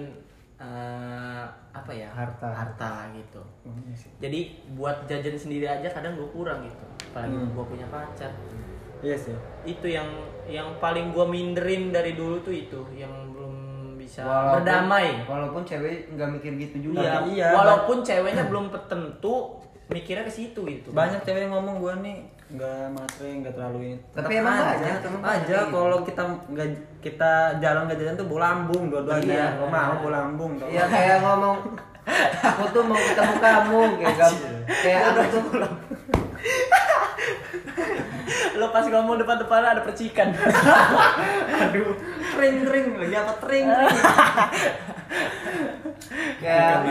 [0.58, 2.10] eh, apa ya?
[2.10, 2.50] Harta.
[2.50, 3.40] harta gitu.
[3.64, 4.10] Oh, iya sih.
[4.18, 4.40] jadi
[4.74, 6.84] buat jajan sendiri aja kadang gue kurang gitu.
[7.08, 7.54] Apalagi Hmm.
[7.54, 8.34] gue punya pacar.
[9.00, 9.36] Iya sih.
[9.64, 10.10] Itu yang
[10.44, 13.56] yang paling gue minderin dari dulu tuh itu yang belum
[13.96, 15.08] bisa Walaupun- berdamai.
[15.24, 17.00] walaupun cewek nggak mikir gitu juga.
[17.00, 20.94] Iya, iya, walaupun ceweknya belum tentu mikirnya ke situ gitu.
[20.94, 23.98] Banyak cewek yang ngomong gua nih nggak matre nggak terlalu ini.
[24.14, 25.58] Tapi emang aja, aja.
[25.66, 25.70] gitu.
[25.70, 26.68] kalau kita nggak
[27.02, 29.54] kita jalan nggak jalan tuh bola lambung dua-duanya.
[29.54, 29.60] Iya.
[29.62, 30.70] lo mau bola lambung tau.
[30.70, 31.58] Iya kayak ngomong
[32.42, 34.34] aku tuh mau ketemu kamu kayak
[34.82, 35.62] kayak aku tuh
[38.60, 40.30] lo pas ngomong depan-depan ada percikan.
[41.66, 41.94] Aduh.
[42.38, 43.66] Ring ring lagi apa ring
[46.40, 46.86] kayak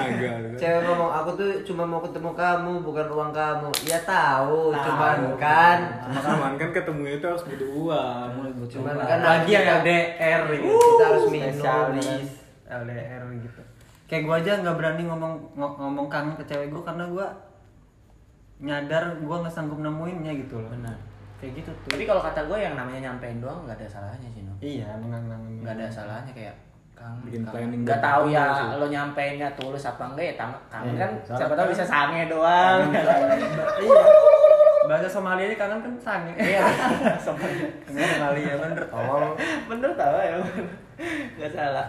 [0.54, 3.68] cewek ngomong aku tuh cuma mau ketemu kamu bukan uang kamu.
[3.84, 4.84] Ya tahu Tahu.
[4.84, 5.78] cuman kan.
[6.12, 8.30] Cuman kan ketemu itu harus butuh uang.
[8.68, 10.66] cuman Cuma kan lagi yang LDR gitu.
[10.66, 12.28] kita harus minum spesialis.
[12.66, 13.60] LDR gitu.
[14.04, 17.26] Kayak gua aja nggak berani ngomong ngo- ngomong kangen ke cewek gua karena gua
[18.58, 20.68] nyadar gua nggak sanggup nemuinnya gitu loh.
[20.68, 20.96] Benar.
[21.38, 21.94] Kayak gitu tuh.
[21.94, 25.22] Tapi kalau kata gue yang namanya nyampein doang nggak ada salahnya sih no iya mengang
[25.62, 26.50] nggak ada salahnya kayak
[26.98, 27.52] kangen Bikin kangen.
[27.52, 28.66] planning nggak tahu ya sih.
[28.74, 32.22] lo nyampeинnya tulus apa enggak ya tang- kangen Iya, kan siapa tahu kan- bisa sange
[32.26, 32.80] doang.
[32.90, 34.02] Iya.
[34.84, 36.32] Bahasa Somalia ini kangen kan sange.
[36.34, 36.60] Iya.
[37.24, 37.68] Somalia.
[37.82, 38.82] kangen Somalia bener.
[38.84, 39.24] Tolol
[39.66, 40.36] bener tahu ya
[41.34, 41.86] nggak salah.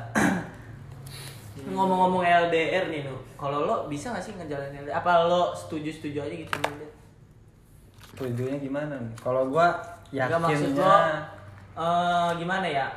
[1.62, 3.15] Ngomong-ngomong LDR nih nu.
[3.36, 6.91] Kalau lo bisa gak sih ngejalanin LDR apa lo setuju setuju aja gitu sama LDR
[8.12, 9.13] tujuannya gimana nih?
[9.15, 9.72] Kalau gua
[10.10, 10.98] Nggak, maksud yakinnya lo
[11.78, 12.88] eh, gimana ya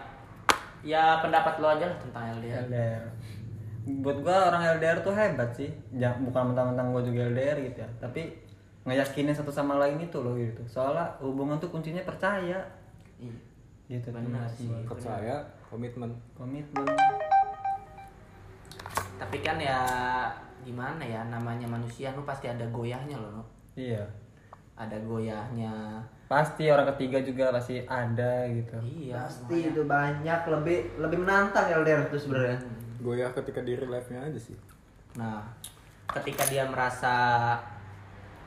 [0.82, 3.04] ya pendapat lo aja lah tentang LDR LDR
[3.82, 5.66] buat gua orang LDR tuh hebat sih.
[5.90, 7.90] Ja, bukan mentang-mentang gua juga LDR gitu ya.
[7.98, 8.30] Tapi
[8.86, 10.62] ngeyakinin satu sama lain itu loh gitu.
[10.70, 12.62] Soalnya hubungan tuh kuncinya percaya.
[13.18, 13.34] Iya.
[13.90, 14.06] Gitu.
[14.14, 14.70] Benar sih.
[14.70, 14.86] Sih.
[14.86, 16.14] Percaya, komitmen.
[16.38, 16.86] komitmen.
[19.18, 19.82] Tapi kan ya
[20.62, 23.42] gimana ya namanya manusia lu pasti ada goyahnya loh
[23.74, 24.02] iya
[24.76, 26.00] ada goyahnya.
[26.26, 28.76] Pasti orang ketiga juga pasti ada gitu.
[28.80, 32.58] Iya pasti itu banyak lebih lebih menantang LDR itu sebenarnya.
[33.04, 34.56] Goyah ketika di real life-nya aja sih.
[35.18, 35.44] Nah,
[36.08, 37.56] ketika dia merasa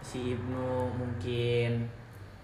[0.01, 1.85] si Ibnu mungkin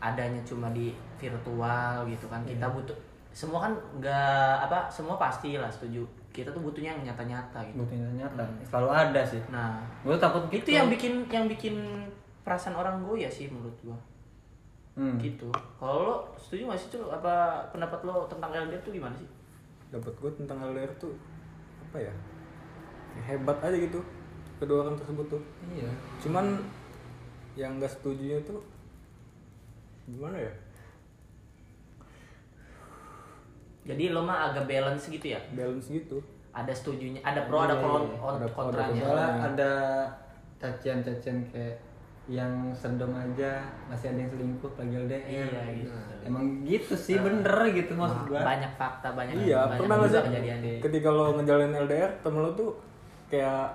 [0.02, 2.98] adanya cuma di virtual gitu kan, kita butuh
[3.32, 6.06] semua kan nggak apa semua pasti lah setuju.
[6.32, 7.82] Kita tuh butuhnya yang nyata-nyata gitu.
[7.82, 8.44] buktinya nyata.
[8.64, 9.42] Selalu ada sih.
[9.50, 10.70] Nah, gue takut itu gitu.
[10.78, 12.08] yang bikin yang bikin
[12.42, 13.98] perasaan orang goyah sih menurut gua.
[14.94, 15.16] hmm.
[15.18, 15.48] Gitu.
[15.76, 17.34] Kalau lo setuju gak sih tuh apa
[17.70, 19.28] pendapat lo tentang LDR tuh gimana sih?
[19.88, 21.12] dapat gue tentang LDR tuh
[21.84, 22.14] apa ya
[23.12, 24.00] kayak hebat aja gitu
[24.56, 26.64] kedua orang tersebut tuh iya cuman
[27.54, 28.64] yang nggak setuju tuh
[30.08, 30.54] gimana ya
[33.84, 35.42] Jadi lo mah agak balance gitu ya.
[35.52, 38.16] balance gitu Ada setujunya, ada pro, ada Iya, kon- iya.
[38.16, 39.04] kon- Ada pro, ada kontranya.
[39.04, 39.28] kontra.
[39.42, 39.72] ada
[40.58, 41.76] cacian-cacian kayak
[42.28, 45.92] yang sedom aja masih ada yang selingkuh lagi LDR Iya gitu.
[46.24, 50.60] emang gitu sih bener gitu maksud gua Banyak fakta, banyak iya banyak pernah nggak kejadian.
[50.80, 52.72] ketika lo ngejalin LDR temen lo tuh
[53.26, 53.74] kayak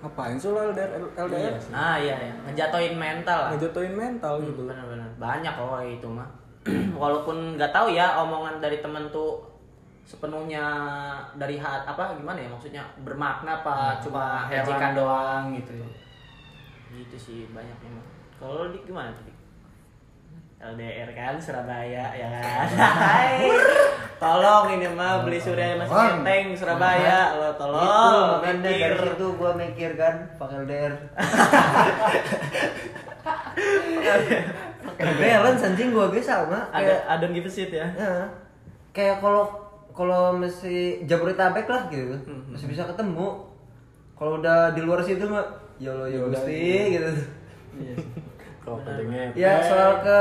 [0.00, 1.72] ngapain sih lo LDR LDR Iya sih.
[1.72, 3.50] Ah iya ya, ngejatoin mental lah.
[3.54, 6.28] ngejatuhin mental gitu Bener-bener banyak kok itu mah.
[6.98, 9.40] Walaupun nggak tahu ya omongan dari temen tuh
[10.02, 10.64] sepenuhnya
[11.32, 15.86] dari hat apa gimana ya maksudnya bermakna apa cuma heran ejekan doang gitu ya.
[16.90, 18.06] Gitu sih banyak emang.
[18.36, 19.24] Kalau Dik, gimana tuh?
[19.24, 19.36] Dik?
[20.60, 22.68] LDR kan Surabaya ya kan.
[23.00, 23.48] Hai.
[24.20, 26.20] tolong ini mah beli surya masih Bang.
[26.20, 28.60] enteng Surabaya lo itu tolong mikir.
[28.60, 30.92] dari situ gua mikir kan pakai LDR
[35.16, 37.88] balance anjing gua ge sama Ada kayak give a shit ya.
[37.96, 38.28] ya,
[38.92, 39.48] kayak kalau
[39.90, 43.48] kalau masih Jabodetabek lah gitu Hmm, masih bisa ketemu
[44.12, 45.48] kalau udah di luar situ mah
[45.80, 46.82] lo ya Ya udah, gusti iya.
[46.92, 47.10] gitu
[47.70, 47.94] Iya.
[48.60, 48.78] kalau
[49.32, 50.18] ya soal ke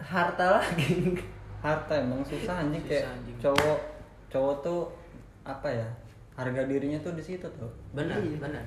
[0.00, 1.18] harta lagi
[1.58, 3.36] harta emang susah anjing Susah, kayak anjing.
[3.38, 3.78] cowok
[4.30, 4.80] cowok tuh
[5.42, 5.88] apa ya
[6.32, 8.38] harga dirinya tuh di situ tuh Benar, Iya.
[8.38, 8.64] benar.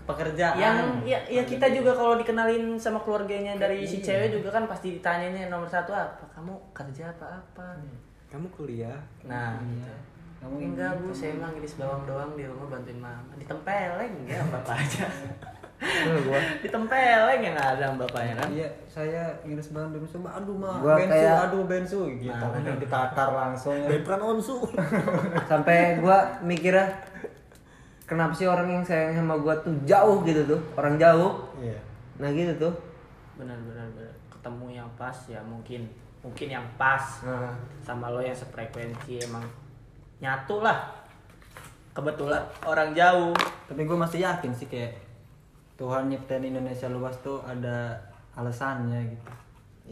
[0.00, 4.06] pekerjaan yang ya, ya kita juga kalau dikenalin sama keluarganya dari si Iya.
[4.06, 7.66] cewek juga kan pasti ditanyanya nomor satu apa kamu kerja apa apa
[8.30, 9.92] kamu kuliah nah Iya.
[10.40, 14.14] Kamu enggak ini, bu kamu- saya emang ngiris bawang doang di rumah bantuin mama ditempeleng
[14.24, 15.06] ya bapak aja.
[16.20, 16.36] Gua.
[16.60, 18.48] Ditempeleng ya nggak ada bapaknya kan?
[18.50, 22.32] Iya, saya ngiris bahan demi coba aduh mah Gua bensu, kayak- aduh bensu gitu.
[22.34, 23.76] Nah, Udah ditatar langsung.
[23.84, 24.56] Depran onsu.
[25.50, 26.84] Sampai gua mikirnya
[28.02, 30.20] kenapa sih orang yang sayang sama gua tuh jauh?
[30.22, 31.48] gitu tuh orang jauh.
[31.56, 31.80] Iya.
[32.16, 32.72] nah gitu tuh.
[33.34, 35.88] Benar benar benar ketemu yang pas ya mungkin.
[36.20, 37.24] Mungkin yang pas.
[37.24, 39.44] Nah, sama lo yang sefrekuensi emang
[40.20, 40.78] nyatu lah
[41.90, 43.34] kebetulan orang jauh
[43.66, 44.94] Tapi gue masih yakin sih kayak
[45.74, 47.96] Tuhan nyiptain Indonesia luas tuh ada
[48.36, 49.30] alasannya gitu.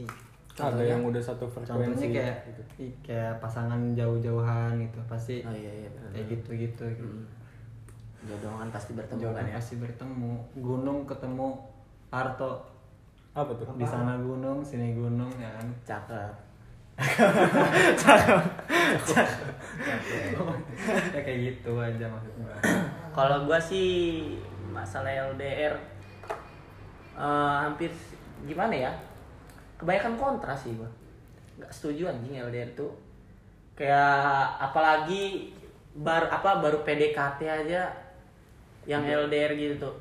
[0.05, 0.11] Ih,
[0.59, 2.63] ada yang udah satu frekuensi kayak gitu.
[2.85, 7.07] ih, kayak pasangan jauh-jauhan gitu pasti oh iya iya kayak gitu-gitu gitu.
[8.27, 10.33] jodoh kan pasti bertemu Jodoh kan ya pasti bertemu.
[10.59, 11.49] Gunung ketemu
[12.11, 12.53] Parto.
[13.33, 15.67] apa tuh Di sana gunung, sini gunung ya kan.
[15.87, 16.33] cakep
[21.15, 22.59] ya kayak gitu aja maksudnya.
[23.17, 24.23] kalau gua sih
[24.75, 25.79] masalah LDR
[27.15, 27.91] eh, hampir
[28.43, 28.93] gimana ya?
[29.79, 30.91] Kebanyakan kontra sih gua.
[31.63, 32.91] Nggak setuju anjing LDR tuh.
[33.79, 35.55] Kayak apalagi
[35.95, 37.95] bar apa baru PDKT aja
[38.91, 39.95] yang LDR gitu tuh.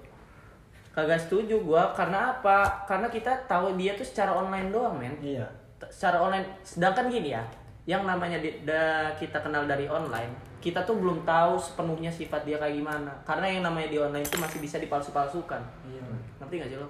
[0.97, 2.89] Kagak setuju gua karena apa?
[2.89, 5.13] Karena kita tahu dia tuh secara online doang men.
[5.21, 5.66] Iya.
[5.79, 7.43] Secara online sedangkan gini ya
[7.87, 12.57] yang namanya di- da- kita kenal dari online kita tuh belum tahu sepenuhnya sifat dia
[12.57, 13.13] kayak gimana.
[13.23, 15.61] Karena yang namanya di online itu masih bisa dipalsu-palsukan.
[15.85, 16.01] Iya.
[16.41, 16.87] ngerti gak sih lo?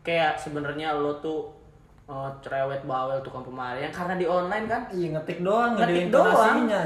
[0.00, 1.50] Kayak sebenarnya lo tuh
[2.08, 4.82] eh, cerewet bawel tukang pemarah yang karena di online kan?
[4.88, 6.32] Iya ngetik doang, ngetik doang.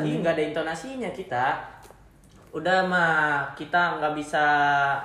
[0.03, 1.45] iya nggak ada intonasinya kita
[2.53, 3.13] udah mah
[3.53, 4.45] kita nggak bisa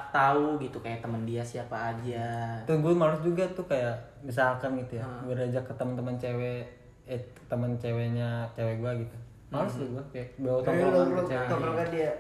[0.10, 5.00] tahu gitu kayak temen dia siapa aja Tuh gue males juga tuh kayak misalkan gitu
[5.00, 5.24] ya, Ah.
[5.24, 6.68] gue ajak ke teman-teman cewek,
[7.06, 7.16] eh
[7.48, 9.16] teman ceweknya cewek gue gitu.
[9.48, 11.48] Males tuh gue kayak bawa Tapi tongkrongan ke cewek.
[11.48, 12.12] tongkrongan dia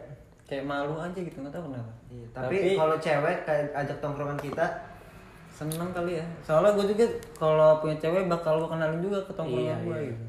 [0.47, 1.91] Kayak malu aja gitu nggak tahu kenapa.
[2.07, 4.65] Iya, tapi, kalau cewek kayak ajak tongkrongan kita
[5.49, 6.25] seneng kali ya.
[6.39, 7.03] Soalnya gue juga
[7.35, 10.07] kalau punya cewek bakal gue kenalin juga ke tongkrongan Iya, gue iya.
[10.07, 10.23] gitu.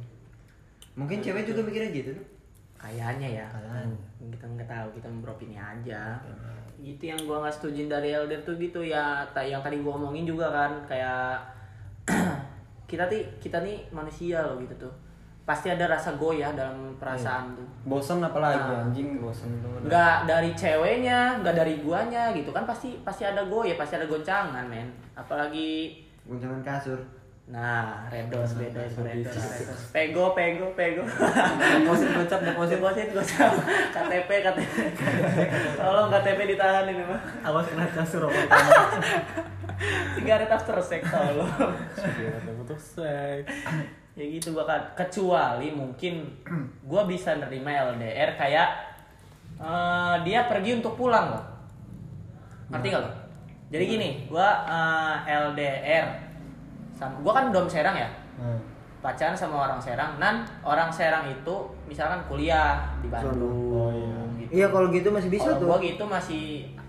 [0.97, 2.27] mungkin cewek juga mikirnya gitu tuh
[2.75, 4.08] kayaknya ya Kayaknya.
[4.19, 6.19] Kita nggak tahu kita beropini aja.
[6.79, 10.51] Gitu yang gua nggak setuju dari LDR tuh gitu ya yang tadi gua omongin juga
[10.51, 11.39] kan kayak
[12.91, 14.95] kita nih kita nih manusia loh gitu tuh.
[15.49, 17.65] Pasti ada rasa goyah dalam perasaan tuh.
[17.89, 18.85] Bosen apalagi Ah.
[18.85, 19.71] anjing bosen tuh.
[19.81, 24.69] nggak dari ceweknya nggak dari guanya gitu kan pasti pasti ada goyah pasti ada goncangan
[24.69, 24.93] men.
[25.17, 27.01] Apalagi guncangan kasur
[27.49, 31.01] nah redos redos redos redos pego pego pego.
[31.81, 32.77] Deposit gocap deposit.
[32.77, 33.53] deposit gocap.
[33.97, 34.77] KTP KTP
[35.81, 38.41] tolong KTP ditahan ini mah Awas kena kasur apa
[40.13, 41.49] sigaret after sex tolong.
[41.97, 43.49] Iya, kata seks
[44.19, 46.27] ya gitu bakal kecuali mungkin
[46.85, 48.69] gua bisa nerima LDR kayak
[49.57, 51.45] eh, dia pergi untuk pulang loh
[52.69, 53.11] ngerti gak lo
[53.71, 56.28] jadi gini gua eh, LDR
[56.99, 58.59] sama gua kan dom serang ya Hmm.
[58.99, 64.19] pacaran sama orang Serang nan orang Serang itu misalkan kuliah di Bandung Oh, iya.
[64.37, 64.51] gitu.
[64.53, 65.67] Iya kalau gitu masih bisa Kalau tuh.
[65.69, 66.45] gua gitu masih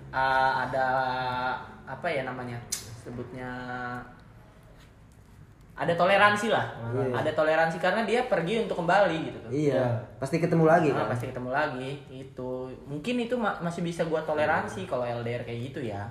[0.10, 0.88] uh, ada
[1.84, 2.58] apa ya namanya
[3.00, 3.50] sebutnya
[5.74, 7.16] ada toleransi lah Iya.
[7.16, 9.86] ada toleransi karena dia pergi untuk kembali gitu tuh Iya,
[10.18, 11.16] pasti ketemu lagi Nah, kan.
[11.16, 12.50] pasti ketemu lagi itu
[12.84, 16.04] mungkin itu ma- masih bisa gua toleransi kalau LDR kayak gitu ya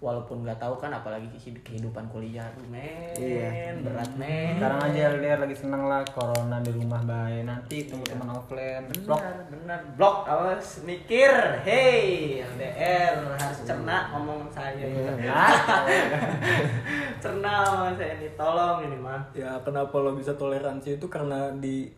[0.00, 3.76] walaupun nggak tahu kan apalagi kehi- kehidupan kuliah tuh men Iya.
[3.84, 4.56] berat men.
[4.56, 8.88] Sekarang aja LDR lagi seneng lah corona di rumah baik nanti ketemu teman offline.
[8.88, 9.80] Benar benar.
[9.94, 11.28] Blok awas mikir.
[11.60, 14.88] Hey LDR harus cerna ngomong saya.
[17.20, 19.20] Cerna ngomong saya ini tolong ini mah.
[19.32, 21.06] Ya kenapa lo bisa toleransi itu?
[21.06, 21.92] Karena di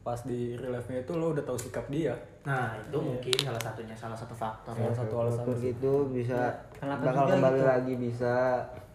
[0.00, 4.16] pas di reliefnya itu lo udah tahu sikap dia nah itu mungkin salah satunya salah
[4.16, 4.72] satu faktor.
[4.72, 6.40] Salah satu alasan Faktor gitu bisa
[6.72, 7.68] Kenapa bakal kembali gitu?
[7.68, 8.36] lagi bisa.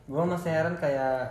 [0.05, 1.29] Gue masih heran kayak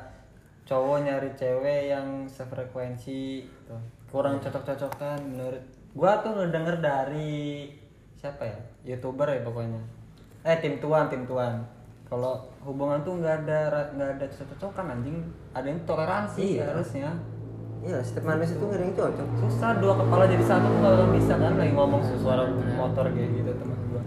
[0.64, 3.77] cowok nyari cewek yang sefrekuensi gitu.
[4.09, 5.59] kurang cocok-cocokan menurut
[5.90, 7.66] gua tuh ngedenger dari
[8.14, 8.59] siapa ya?
[8.87, 9.83] Youtuber ya pokoknya.
[10.42, 11.59] Eh tim tuan tim tuan.
[12.07, 15.18] Kalau hubungan tuh nggak ada nggak ada cocok-cocokan anjing.
[15.50, 16.70] Ada yang toleransi Iya.
[16.70, 17.11] harusnya
[17.85, 19.29] Iya, setiap manusia itu nggak ada yang cocok.
[19.44, 22.49] susah dua kepala jadi satu tuh nggak bisa kan lagi ngomong suara
[22.81, 24.03] motor kayak gitu teman gua.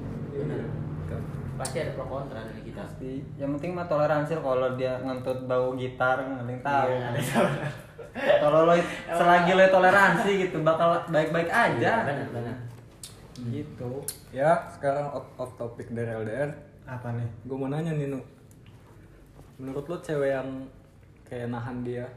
[1.62, 2.82] Pasti ada pro kontra dari kita.
[2.82, 3.22] Pasti.
[3.38, 6.90] Yang penting mah toleransi kalau dia ngentut bau gitar yang tahu.
[8.18, 8.74] Kalau lo
[9.14, 12.02] selagi lo toleransi gitu bakal baik-baik aja.
[12.02, 12.58] benar benar.
[13.38, 13.92] Gitu.
[14.34, 16.50] Ya sekarang off, off topic dari LDR
[16.90, 17.30] apa nih?
[17.46, 18.26] Gue mau nanya nih Nu.
[19.62, 20.66] Menurut lo cewek yang
[21.30, 22.10] kayak nahan dia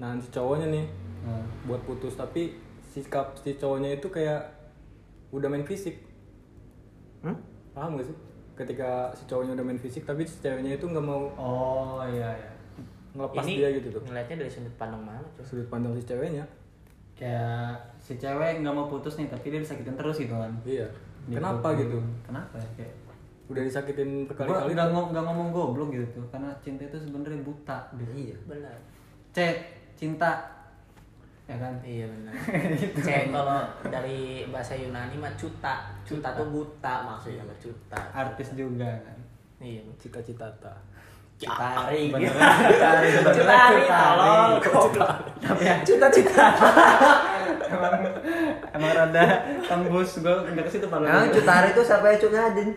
[0.00, 0.86] nahan si cowoknya nih
[1.20, 2.16] Nah, buat putus.
[2.16, 4.40] Tapi sikap si cowoknya itu kayak
[5.30, 6.00] udah main fisik.
[7.20, 7.36] Hmm?
[7.70, 8.16] paham gak sih?
[8.56, 12.52] Ketika si cowoknya udah main fisik tapi si ceweknya itu nggak mau oh iya iya.
[13.10, 14.02] ngelepas ini dia gitu tuh.
[14.06, 16.44] ngeliatnya dari sudut pandang mana tuh sudut pandang si ceweknya.
[17.16, 20.52] Kayak si cewek nggak mau putus nih tapi dia disakitin terus gitu kan?
[20.64, 20.88] Iya.
[21.28, 22.00] Di- kenapa gitu?
[22.24, 22.94] Kenapa ya kayak
[23.50, 27.78] udah disakitin berkali-kali nggak ngom nggak ngomong goblok gitu tuh karena cinta itu sebenarnya buta.
[27.96, 28.12] Gitu.
[28.32, 28.36] Iya.
[28.48, 28.76] benar.
[29.30, 29.38] C
[30.00, 30.32] cinta.
[31.44, 31.74] Ya kan?
[31.82, 32.32] Iya benar.
[33.04, 35.92] Cek kalau dari bahasa Yunani mah cuta.
[36.08, 38.00] Cuta tuh buta maksudnya cuta.
[38.10, 39.18] Artis juga kan?
[39.60, 39.84] Iya.
[40.00, 40.72] Cita-cita ta
[41.40, 42.36] Cutari, beneran
[42.68, 43.80] cutari cutari.
[43.88, 44.52] tolong
[45.58, 45.74] ya.
[45.80, 46.46] Cita-cita.
[47.70, 47.92] Emang
[48.76, 49.24] emang rada
[49.64, 50.20] tembus.
[50.20, 52.68] Gue nggak ke situ Nah, padahal Cutari itu siapa ya Cuk Nadin?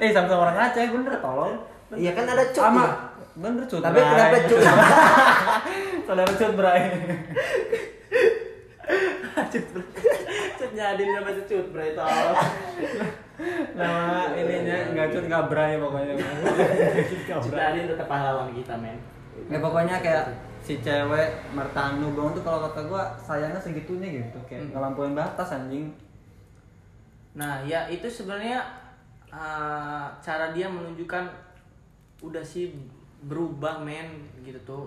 [0.00, 1.54] eh sama orang Aceh bener tolong.
[1.94, 2.62] Iya kan ada Cuk.
[2.62, 2.92] sama ya?
[3.38, 4.60] Bener cut Tapi kenapa Cuk?
[6.06, 6.82] saudara cut bray.
[10.58, 12.38] Cut jadi sama cut berarti tolong
[13.72, 16.14] nama ininya nggak cut nggak bray pokoknya.
[17.40, 18.98] Cutari tetap pahlawan kita men.
[19.48, 24.68] Ya pokoknya kayak si cewek mertanu bang tuh kalau kata gua sayangnya segitunya gitu kayak
[24.74, 25.88] ngelampuin batas anjing.
[27.30, 28.60] Nah, ya itu sebenarnya
[29.30, 31.30] uh, cara dia menunjukkan
[32.20, 32.74] udah sih
[33.22, 34.06] berubah men
[34.40, 34.84] gitu tuh.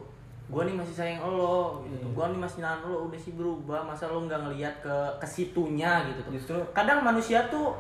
[0.52, 2.04] Gua nih masih sayang lo gitu.
[2.04, 2.10] tuh.
[2.12, 3.82] Gua nih masih nahan lo udah sih berubah.
[3.84, 6.32] Masa lo nggak ngelihat ke ke situnya gitu tuh.
[6.36, 7.72] Justru Kadang manusia tuh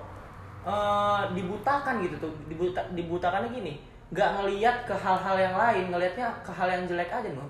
[0.63, 2.31] uh, dibutakan gitu tuh.
[2.47, 3.75] Dibuta, dibutakannya gini.
[4.13, 7.49] nggak ngelihat ke hal-hal yang lain, ngelihatnya ke hal yang jelek aja no.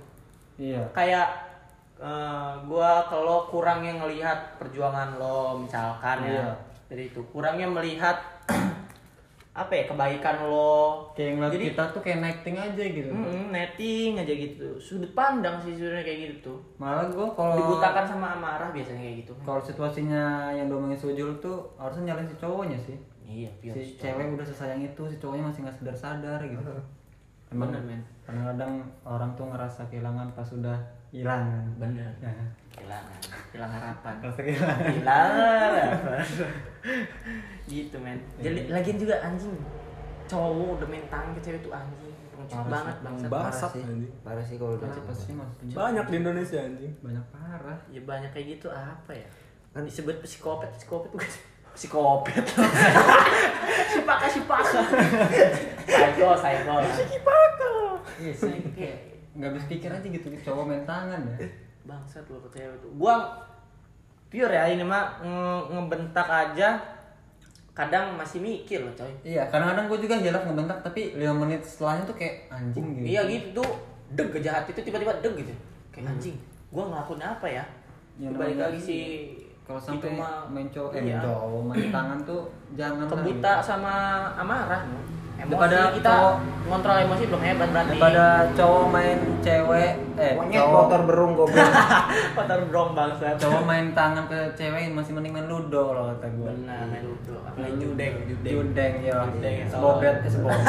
[0.55, 1.27] iya Kayak
[1.99, 6.47] uh, gua kalau kurangnya ngelihat perjuangan lo misalkan ya Iya.
[6.87, 8.15] dari itu kurangnya melihat
[9.53, 11.05] apa ya kebaikan lo.
[11.13, 13.11] Kayak ngeliat Jadi- kita tuh kayak netting aja gitu.
[13.13, 14.67] Mm, netting aja gitu.
[14.81, 16.59] Sudut pandang sih sebenarnya kayak gitu tuh.
[16.81, 19.33] Malah gua kalau dibutakan sama amarah biasanya kayak gitu.
[19.45, 22.97] kalau situasinya yang domongin sujul tuh harusnya nyalain si cowoknya sih.
[23.23, 26.73] Iya biar si cewek udah sesayang itu si cowoknya masih nggak sadar sadar gitu.
[27.53, 28.01] Emang Bener, men.
[28.25, 30.73] kadang-kadang orang tuh ngerasa kehilangan pas sudah
[31.13, 31.45] hilang
[31.77, 32.09] bener.
[32.17, 32.33] Ya.
[32.73, 33.17] kehilangan.
[33.53, 34.13] Hilang harapan.
[34.33, 36.25] Hilang harapan.
[37.69, 38.17] Gitu men.
[38.17, 38.49] Iya.
[38.49, 39.53] jadi lagian juga anjing
[40.25, 42.09] cowok udah main tangan ke cewek tuh anjing.
[42.33, 43.03] Pengecut Parah banget sih.
[43.05, 43.29] bangsat.
[43.29, 43.43] Bang.
[43.45, 43.81] Parah sih.
[43.85, 44.13] anjing.
[44.25, 44.89] Parah sih kalau udah.
[44.89, 45.33] Siapa sih
[45.69, 46.93] banyak di Indonesia anjing.
[46.99, 47.77] Banyak parah.
[47.93, 49.27] Ya banyak kayak gitu apa ya?
[49.69, 51.29] Kan- disebut psikopat psikopat bukan
[51.73, 52.45] psikopat
[53.93, 54.81] sipaka sipaka.
[55.89, 56.75] Psycho psycho.
[58.21, 61.37] Iya sih kayak nggak habis pikir aja gitu cowok main tangan ya.
[61.83, 62.91] Bangsat lo ke cewek tuh.
[62.95, 63.15] Gua
[64.29, 66.77] pure ya ini mah nge- ngebentak aja
[67.73, 69.09] kadang masih mikir loh coy.
[69.25, 73.05] Iya kadang-kadang gue juga hilaf ngebentak tapi lima menit setelahnya tuh kayak anjing gitu.
[73.09, 73.61] Iya gitu.
[73.65, 73.73] Tuh
[74.13, 75.53] deg kejahat itu tiba-tiba deg gitu.
[75.89, 76.37] Kayak anjing
[76.69, 77.65] gua ngelakuin apa ya?
[78.21, 78.97] Ya, balik lagi si
[79.63, 81.23] kalau itu sampai mah main cowok eh iya.
[81.65, 83.65] main tangan tuh jangan kebuta gitu.
[83.65, 83.93] sama
[84.35, 84.83] amarah
[85.35, 87.89] Emosi Daripada kita cowok- ngontrol emosi belum hebat berarti.
[87.91, 91.67] daripada cowok main cewek eh Monyet cowok motor berung goblok.
[92.37, 93.25] motor brong bangsa.
[93.35, 97.35] cowok main tangan ke cewek masih mending main ludo kalau kata gue Benar, main ludo.
[97.43, 98.53] Apalagi judeng, judeng.
[98.63, 100.63] judeng ya Judeng, ya, sebobet eh, sebobet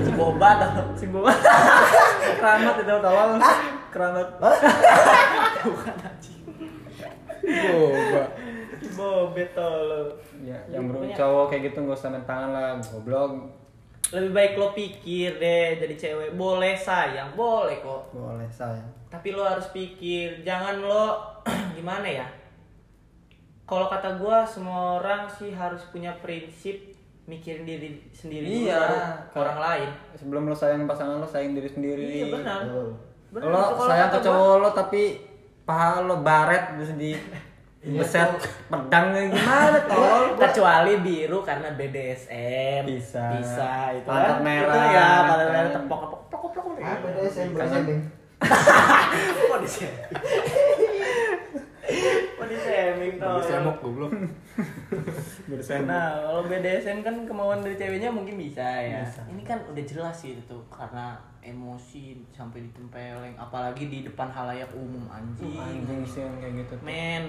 [0.00, 0.84] si boba tau.
[0.94, 1.32] Si boba.
[2.38, 3.40] keramat itu tolong
[3.90, 4.28] keramat
[7.40, 8.22] Boba.
[8.92, 10.10] Bobet tolong.
[10.40, 13.32] ya yang bro Pokoknya- cowok kayak gitu nggak usah main tangan lah goblok
[14.10, 16.34] Lebih baik lo pikir deh jadi cewek.
[16.34, 18.10] Boleh sayang, boleh kok.
[18.10, 21.14] boleh saya Tapi lo harus pikir, jangan lo
[21.76, 22.26] gimana ya?
[23.62, 26.90] Kalau kata gua semua orang sih harus punya prinsip
[27.24, 28.82] mikirin diri sendiri dulu, Iya,
[29.30, 29.90] baru orang lain.
[30.12, 32.60] sebelum lo sayang pasangan lo sayang diri sendiri Iya benar.
[33.30, 34.26] Benar, lo sayang ke gua.
[34.26, 35.02] cowok lo tapi
[35.62, 37.14] paha lo baret terus di
[37.80, 38.28] beset
[38.68, 43.24] pedang gimana tolol kecuali biru karena BDSM Bisa.
[43.34, 44.44] bisa itu Pantat kan.
[44.44, 45.48] merah, itu ya pantat kan.
[45.50, 47.56] merah tepok tepok tepok tepok deh saya Kangen.
[47.56, 48.00] bersembing.
[49.42, 49.96] kok di sini
[52.30, 54.12] kok di shaming Lagi tuh semok goblok.
[55.50, 55.84] Bersemok.
[55.84, 59.02] Nah, kalau BDSM kan kemauan dari ceweknya mungkin bisa ya.
[59.26, 64.70] Ini kan udah jelas sih itu tuh karena emosi sampai ditempeleng apalagi di depan halayak
[64.72, 65.56] umum anjing.
[65.56, 66.84] anjing sih yang kayak gitu tuh.
[66.86, 67.22] Men,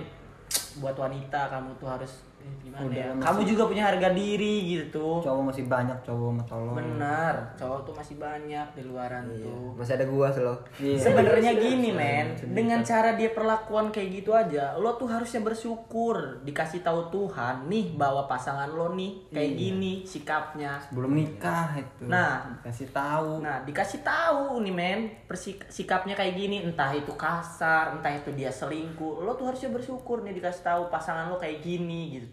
[0.79, 3.08] buat wanita kamu tuh harus eh, gimana Udah, ya?
[3.12, 5.08] masih- Kamu juga punya harga diri gitu.
[5.19, 9.73] cowok masih banyak cowok sama tolong Benar, cowok tuh masih banyak di luaran tuh.
[9.73, 10.56] Masih ada gua selo.
[10.75, 10.97] Iya.
[10.97, 16.82] Sebenarnya gini men, dengan cara dia perlakuan kayak gitu aja, lo tuh harusnya bersyukur dikasih
[16.82, 20.80] tahu Tuhan nih bahwa pasangan lo nih kayak gini sikapnya.
[20.91, 22.58] belum nikah itu Nah.
[22.62, 28.12] kasih tahu Nah dikasih tahu nih men, persik- sikapnya kayak gini, entah itu kasar, entah
[28.12, 31.82] itu dia selingkuh, lo tuh harusnya bersyukur nih dikasih tahu pasangan lo kayak gini
[32.13, 32.31] gitu.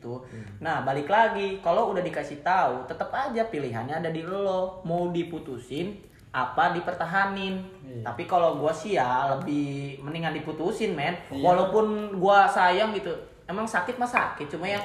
[0.63, 5.99] Nah balik lagi, kalau udah dikasih tahu, tetap aja pilihannya ada di lo, mau diputusin
[6.31, 7.63] apa dipertahanin.
[8.05, 13.11] Tapi kalau gua sih ya lebih mendingan diputusin men, walaupun gua sayang gitu,
[13.49, 14.85] emang sakit mah sakit, cuma yang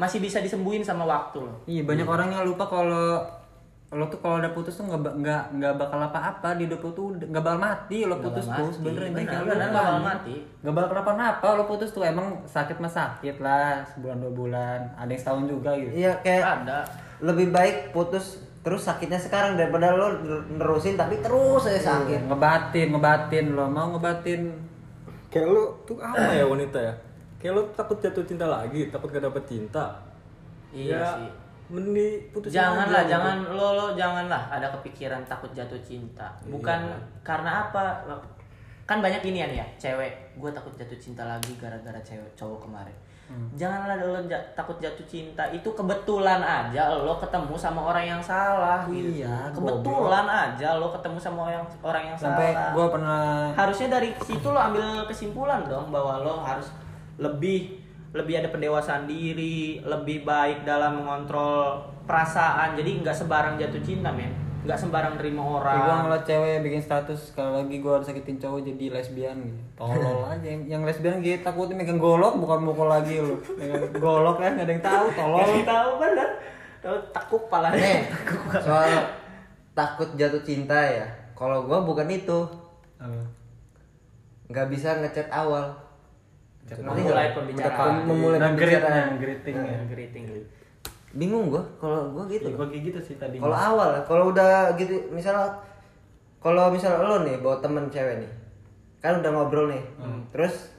[0.00, 1.52] masih bisa disembuhin sama waktu lo.
[1.68, 3.20] iya banyak orang yang lupa kalau
[3.90, 7.10] lo tuh kalau udah putus tuh nggak nggak nggak bakal apa-apa di hidup lo tuh
[7.18, 10.34] nggak bakal mati lo putus tuh benar, lupa nggak bakal mati.
[10.62, 15.10] nggak bakal kenapa-napa lo putus tuh emang sakit mah sakit lah sebulan dua bulan ada
[15.10, 16.78] yang setahun juga gitu Iya kayak Ada.
[17.18, 20.22] lebih baik putus terus sakitnya sekarang daripada lo
[20.54, 22.30] nerusin tapi terus saya sakit.
[22.30, 24.70] ngebatin ngebatin lo mau ngebatin
[25.30, 26.94] Kayak lu tuh apa ya wanita ya?
[27.38, 29.94] Kayak lu takut jatuh cinta lagi, takut gak dapet cinta.
[30.74, 31.30] Iya Ya, sih.
[31.70, 33.14] Mending putus Janganlah, gitu.
[33.14, 36.26] jangan lo lo janganlah ada kepikiran takut jatuh cinta.
[36.44, 36.80] Bukan
[37.22, 38.02] karena apa?
[38.84, 40.10] Kan banyak ginian ya, cewek.
[40.34, 42.96] Gue takut jatuh cinta lagi gara-gara cewek cowok kemarin.
[43.54, 45.46] Janganlah lo ja- takut jatuh cinta.
[45.46, 48.82] Itu kebetulan aja lo ketemu sama orang yang salah.
[48.90, 49.22] gitu.
[49.22, 52.74] Iya, kebetulan aja lo ketemu sama orang orang yang sampai salah.
[52.74, 53.22] gue pernah
[53.54, 56.74] harusnya dari situ lo ambil kesimpulan dong bahwa lo harus
[57.16, 57.79] lebih
[58.10, 62.74] lebih ada pendewasaan diri lebih baik dalam mengontrol perasaan.
[62.74, 64.34] Jadi nggak sembarang jatuh cinta men.
[64.60, 68.84] Nggak sembarang terima gue orang ngeliat cewek bikin status kalau lagi gue sakitin cowok jadi
[68.92, 69.60] lesbian gitu.
[69.78, 70.44] Tolol aja.
[70.44, 73.22] Yang, yang lesbian gitu takutnya megang golok bukan mukul lagi
[73.56, 75.46] megang golok kan nggak ada yang tahu tolol.
[75.64, 76.28] Tahu bener.
[76.80, 77.72] Tahu takut pala.
[77.76, 78.08] Nih,
[78.64, 78.88] soal
[79.76, 81.06] takut jatuh cinta ya.
[81.36, 82.44] Kalau gua bukan itu,
[84.48, 85.72] nggak bisa ngechat awal.
[86.76, 87.92] Memulai pembicaraan.
[88.04, 89.06] Memulai pembicaraan.
[89.12, 90.24] nge-greeting ya greeting
[91.10, 92.46] Bingung gua kalau gua gitu.
[92.46, 95.50] Ya, gue kayak gitu sih tadi Kalau awal, kalau udah gitu, misalnya
[96.38, 98.30] kalau misalnya lo nih bawa temen cewek nih,
[98.98, 99.82] kan udah ngobrol nih,
[100.30, 100.70] terus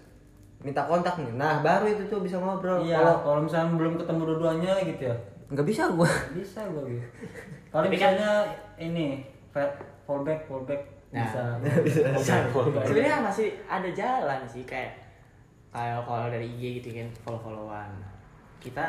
[0.57, 2.79] minta kontak nih, nah baru itu tuh bisa ngobrol.
[2.79, 5.15] iya Kalau kalau misalnya belum ketemu dua-duanya gitu ya.
[5.49, 6.07] Nggak bisa gua.
[6.31, 7.05] bisa gue gitu.
[7.71, 8.31] Kalau kan- misalnya
[8.77, 9.75] ini fa-
[10.05, 11.27] fallback fallback Nah.
[11.83, 12.07] bisa.
[12.87, 14.95] Sebenarnya masih ada jalan sih kayak
[15.71, 17.91] kayak kalau dari IG gitu kan follow followan
[18.59, 18.83] kita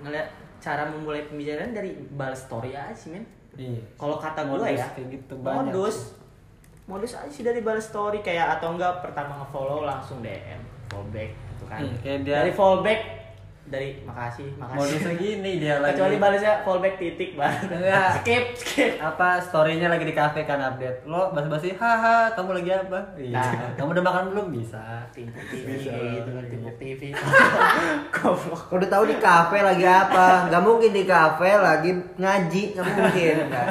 [0.00, 3.24] ngeliat cara memulai pembicaraan dari balas story aja sih men.
[3.52, 3.82] Iya.
[3.98, 5.96] Kalau kata gue Modus ya kayak gitu banyak modus.
[6.86, 11.64] modus aja sih dari balas story kayak atau enggak pertama nge-follow langsung DM fallback gitu
[11.66, 11.80] kan.
[11.82, 13.00] Iya, kayak dia- dari fallback
[13.68, 14.78] dari makasih makasih.
[14.80, 15.94] Modusnya gini dia lagi.
[15.94, 18.10] Kecuali balasnya fallback titik banget Enggak.
[18.24, 18.92] skip skip.
[18.98, 21.04] Apa storynya lagi di kafe kan update.
[21.04, 23.00] Lo basa-basi haha kamu lagi apa?
[23.14, 23.36] Iya.
[23.36, 23.72] Nah.
[23.76, 24.46] kamu udah makan belum?
[24.56, 24.82] Bisa.
[25.12, 27.00] Timpuk TV kayak gitu kan timpuk TV
[28.16, 28.60] goblok.
[28.66, 33.36] Kalau udah tahu di kafe lagi apa, nggak mungkin di kafe lagi ngaji, nggak mungkin.
[33.50, 33.68] Kan?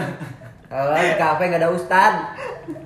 [0.69, 2.13] Kalau di kafe nggak ada ustad,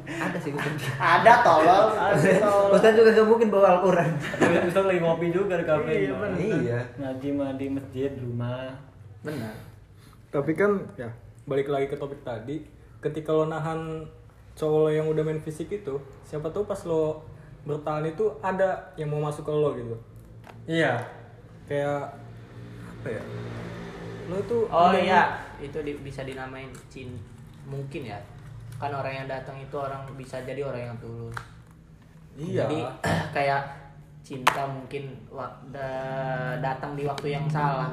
[0.07, 0.71] ada sih ustad.
[0.95, 1.91] ada tolol
[2.39, 4.07] tolol Ustad juga nggak mungkin bawa Al-Quran.
[4.63, 5.91] bisa lagi ngopi juga di kafe.
[6.01, 6.37] Iya, bener.
[6.39, 6.79] Iya.
[6.97, 8.71] ngaji mah di masjid rumah.
[9.19, 9.51] Benar.
[10.31, 11.11] Tapi kan ya
[11.43, 12.63] balik lagi ke topik tadi.
[12.97, 14.07] Ketika lo nahan
[14.55, 17.19] cowok lo yang udah main fisik itu siapa tahu pas lo
[17.63, 19.95] bertahan itu ada yang mau masuk ke lo gitu.
[20.63, 21.03] Iya.
[21.67, 22.15] Kayak
[22.95, 23.23] apa ya?
[24.31, 27.11] Lo itu Oh iya, itu di- bisa dinamain cin
[27.67, 28.19] mungkin ya.
[28.81, 31.37] Kan orang yang datang itu orang bisa jadi orang yang tulus.
[32.35, 32.79] iya Jadi
[33.35, 33.61] kayak
[34.23, 35.11] cinta mungkin
[36.63, 37.91] datang di waktu yang salah.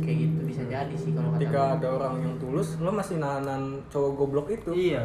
[0.00, 4.12] Kayak gitu bisa jadi sih kalau ketika ada orang yang tulus lo masih nahanan cowok
[4.16, 5.04] goblok itu iya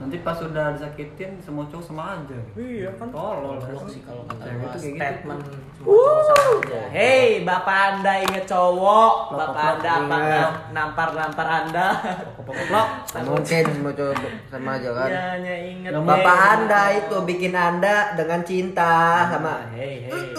[0.00, 4.72] nanti pas udah disakitin semua cowok sama aja iya kan tolol sih kalau kata gua
[4.72, 4.96] gitu.
[4.96, 5.40] statement
[5.76, 6.80] semua cowok sama aja.
[6.90, 10.52] Hei, bapak anda inget cowok, bapak anda apa Ingat.
[10.72, 11.86] nampar-nampar anda.
[12.34, 12.88] Koplok.
[13.22, 14.16] mungkin semua cowok
[14.48, 15.90] sama aja kan Ya, hanya inget.
[15.92, 18.92] bapak anda itu bikin anda dengan cinta
[19.28, 20.32] sama Hei, hei.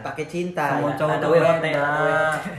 [0.00, 0.96] pakai cinta semua ya.
[0.96, 1.88] cowok ada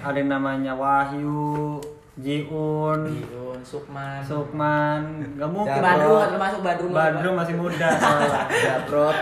[0.05, 1.81] ada yang namanya Wahyu
[2.13, 4.21] Jiun Yun, Sukman.
[4.21, 5.01] Sukman
[5.33, 6.91] nggak mungkin Badrun nggak termasuk Badrun.
[6.93, 8.41] Badrun masih muda soalnya.
[8.69, 9.17] Japrot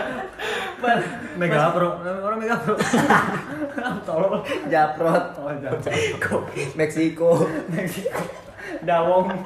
[1.40, 2.76] Mega Pro orang Mega Pro
[4.06, 4.44] tolol.
[4.68, 5.80] Japrot oh jangan
[6.76, 7.48] Meksiko?
[7.72, 8.22] Meksiko.
[8.84, 9.40] Dawong.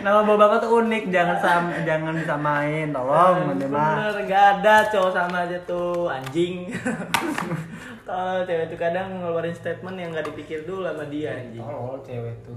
[0.00, 1.12] Nama bapak tuh unik.
[1.12, 2.88] Jangan sam jangan disamain.
[2.96, 6.08] Tolong mah Bener, gak ada cowok sama aja tuh.
[6.08, 6.72] Anjing.
[8.08, 11.60] Kalau cewek tuh kadang ngeluarin statement yang gak dipikir dulu sama dia anjing.
[11.60, 12.56] tolol cewek tuh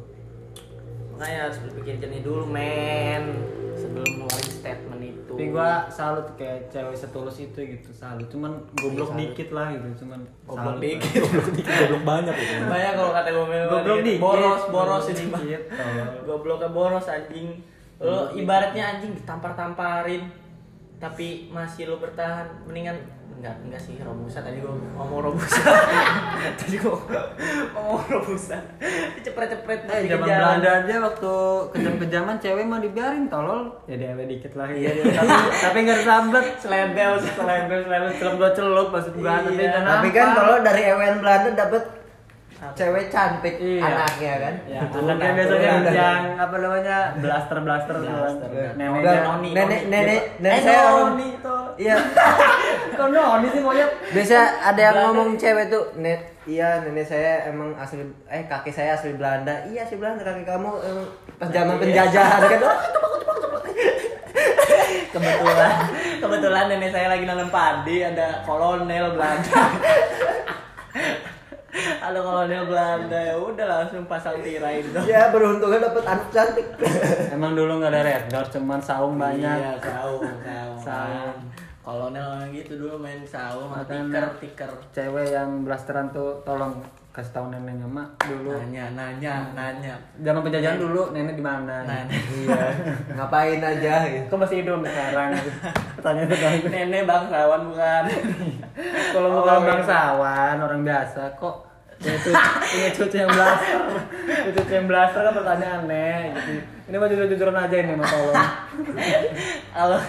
[1.11, 3.23] Makanya harus berpikir jernih dulu men
[3.73, 5.31] sebelum ngeluarin statement itu.
[5.31, 9.21] tapi gua salut kayak cewek setulus itu gitu salut cuman goblok Iya, salut.
[9.27, 11.19] dikit lah gitu cuman Goblok dikit.
[11.19, 14.19] goblok dikit goblok banyak itu Banyak kalau kata gue Goblok dikit.
[14.19, 15.39] boros boros ini mah.
[15.41, 16.07] Dikit, tolol.
[16.25, 17.47] Gobloknya boros anjing.
[17.99, 20.23] Lo ibaratnya anjing ditampar-tamparin
[21.01, 22.93] tapi masih lo bertahan mendingan
[23.31, 24.37] enggak enggak sih robusa.
[24.39, 25.65] Tadi gua ngomong robusa.
[26.61, 26.93] Tadi gua
[27.73, 28.61] ngomong robusa.
[29.17, 30.61] Cepret-cepret Eh, di zaman jalan.
[30.61, 31.33] Belanda aja waktu
[31.73, 33.81] kejam-kejaman cewek mah dibiarin tolol.
[33.89, 34.69] Ya dewe dikit lah.
[34.69, 35.03] Iya, ya.
[35.11, 36.45] tapi tapi nggak disambet.
[36.61, 39.41] Selebel selebel selebel celup gua celup maksud gua.
[39.41, 39.81] Tapi Iya.
[39.81, 41.83] tapi kan kalau dari Ewen Belanda dapet
[42.71, 43.81] cewek cantik Iya.
[43.83, 45.93] anaknya kan ya Betul, anaknya biasanya betul.
[45.95, 48.13] yang apa namanya blaster blaster tuh kan.
[48.15, 48.73] Blaster, blaster.
[48.75, 49.89] nenek Udah, Noni, nenek Noni.
[49.89, 51.63] nenek Eh, nenek saya orang Noni tuh.
[51.75, 51.95] iya
[52.93, 55.09] kok noni sih monyet biasa ada yang Belanda.
[55.09, 59.81] ngomong cewek tuh net iya nenek saya emang asli eh kakek saya asli Belanda iya
[59.81, 62.61] asli Belanda kakek kamu emang pas zaman penjajahan kan
[65.11, 65.73] kebetulan
[66.19, 69.61] kebetulan nenek saya lagi nanam padi ada kolonel Belanda
[72.11, 76.67] ada kolonel Belanda ya udah langsung pasang tirai itu ya beruntungnya dapet anak cantik.
[77.35, 79.57] Emang dulu nggak ada red dot cuman saung banyak.
[79.57, 81.35] Iya saung saung Saung.
[81.81, 84.71] kolonel orang gitu dulu main saung tiker tiker.
[84.91, 86.77] cewek yang blasteran tuh tolong
[87.11, 88.55] kasih tahu neneknya mak dulu.
[88.55, 89.95] Nanya nanya nanya.
[90.17, 91.83] Zaman penjajahan dulu nenek di mana?
[92.07, 92.71] Iya.
[93.17, 94.25] Ngapain aja gitu.
[94.29, 95.35] Kok masih hidup sekarang?
[95.99, 98.03] Pertanyaan kan nenek bangsawan bukan?
[99.11, 99.67] Kalau Oh, bukan iya.
[99.67, 101.55] bangsawan orang biasa kok
[102.01, 103.81] itu ini cucu yang blaster
[104.49, 106.51] cucu yang blaster kan pertanyaan aneh gitu.
[106.91, 108.35] Ini mah jujur jujuran aja ini mah tolong
[109.71, 109.99] kalau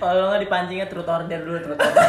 [0.00, 2.04] kalau nggak dipancingnya truth order dulu truth order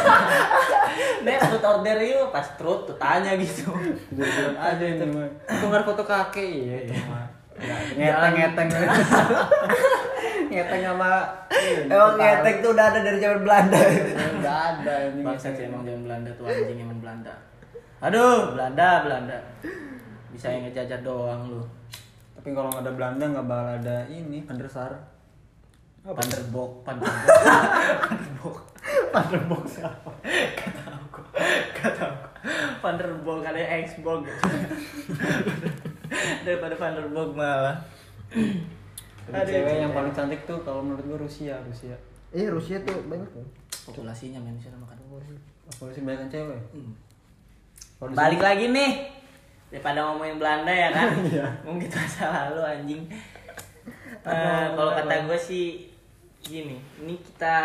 [1.20, 3.70] Nek truth order yuk pas truth tuh tanya gitu.
[4.16, 5.28] Jujur jujuran aja ini mah
[5.60, 7.28] tunggar foto kakek iya itu mah
[7.92, 8.68] ngeteng ngeteng.
[10.48, 11.10] Ngeteng sama
[11.92, 13.78] emang ngetek tuh udah ada dari zaman Belanda.
[14.40, 15.20] Nggak ada ini.
[15.22, 17.36] Bangsa sih emang zaman Belanda tuh anjing emang Belanda
[18.00, 19.38] aduh Belanda Belanda.
[20.32, 21.62] Bisa yang ngejajah doang lu.
[22.40, 24.96] Tapi kalau nggak ada Belanda nggak bakal ada ini Pandersar
[26.00, 27.28] Panderbok Panderbok
[28.00, 28.56] Panderbok
[29.12, 30.10] Panderbok siapa?
[30.56, 31.20] Kata aku
[31.76, 32.26] kata aku
[32.80, 34.24] Panderbok ada Xbox
[36.48, 37.76] daripada Panderbok malah.
[39.28, 41.92] Tapi cewek yang paling cantik tuh kalau menurut gua Rusia Rusia.
[42.32, 43.44] Iya Rusia tuh banyak tuh.
[43.84, 45.00] Populasinya manusia makan
[45.70, 46.60] apa sih banyak cewek?
[46.74, 47.09] Kalau
[48.02, 48.92] di balik lagi nih.
[49.68, 51.08] Daripada ngomongin Belanda ya kan?
[51.30, 51.46] Iya.
[51.62, 53.02] mungkin masa lalu anjing.
[54.20, 55.66] Eh, Apa- kalau kata gue sih
[56.40, 56.80] gini.
[56.98, 57.56] Ini kita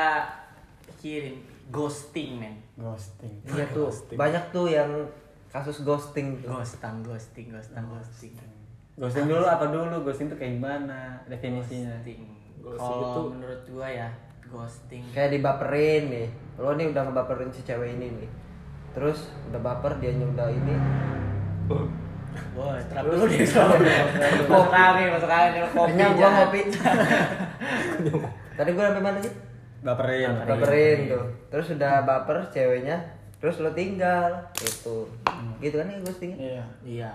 [0.86, 1.38] pikirin.
[1.66, 2.56] Ghosting men.
[2.76, 3.34] Ghosting.
[3.48, 3.90] Iya tuh.
[4.14, 4.92] Banyak tuh yang
[5.50, 6.38] kasus ghosting.
[6.40, 7.84] Tuh ghosting ghosting ghosting.
[7.84, 8.34] ghosting.
[8.96, 10.06] Ghosting dulu apa dulu?
[10.06, 11.96] Ghosting tuh kayak gimana definisinya?
[11.98, 12.22] Ghosting.
[12.62, 14.10] Ghosting kalau itu- menurut gua ya
[14.46, 15.04] ghosting.
[15.10, 16.28] Kayak dibaperin nih.
[16.56, 18.30] Lo nih udah ngebaperin si cewek ini nih
[18.96, 20.76] terus udah baper dia udah ini.
[22.56, 25.88] Wah, terap dulu deh Masuk angin, masuk angin kopi.
[25.92, 26.62] kenyang gua ngopi
[28.56, 29.34] tadi gua sampai mana sih?
[29.84, 31.26] Baperin baperin tuh.
[31.52, 32.98] Terus udah baper ceweknya
[33.40, 35.08] terus lo tinggal gitu.
[35.60, 36.64] Gitu kan ya ghostingnya iya.
[36.84, 37.12] Iya.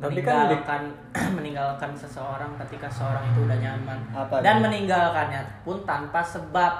[0.00, 0.82] Tapi kan di- meninggalkan
[1.36, 3.98] meninggalkan seseorang ketika seorang itu udah nyaman.
[4.10, 4.64] Apa dan dia?
[4.64, 6.72] meninggalkannya pun tanpa sebab.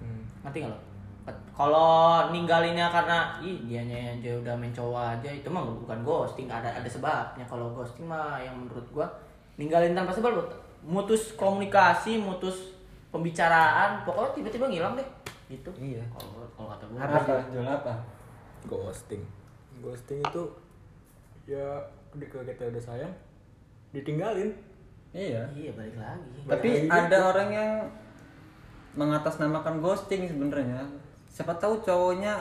[0.00, 0.22] Hmm.
[0.44, 0.76] ngerti lo
[1.60, 1.92] kalau
[2.32, 6.88] ninggalinnya karena ih dianya aja udah main cowok aja itu mah bukan ghosting ada ada
[6.88, 9.04] sebabnya kalau ghosting mah yang menurut gua
[9.60, 10.44] ninggalin tanpa sebab lo
[10.80, 12.72] mutus komunikasi mutus
[13.12, 15.04] pembicaraan pokoknya tiba-tiba ngilang deh
[15.52, 16.00] gitu Iya.
[16.08, 17.34] kalau kalau kata gua Apa?
[17.52, 17.92] Jual apa?
[18.64, 19.20] ghosting
[19.84, 20.42] ghosting itu
[21.44, 21.76] ya
[22.08, 23.12] ketika kita udah sayang
[23.92, 24.48] ditinggalin
[25.12, 25.44] Iya.
[25.52, 26.94] iya balik lagi Tapi Kayak gitu.
[26.94, 27.72] ada orang yang
[28.90, 30.82] mengatasnamakan ghosting sebenarnya.
[31.30, 32.34] Siapa tahu cowoknya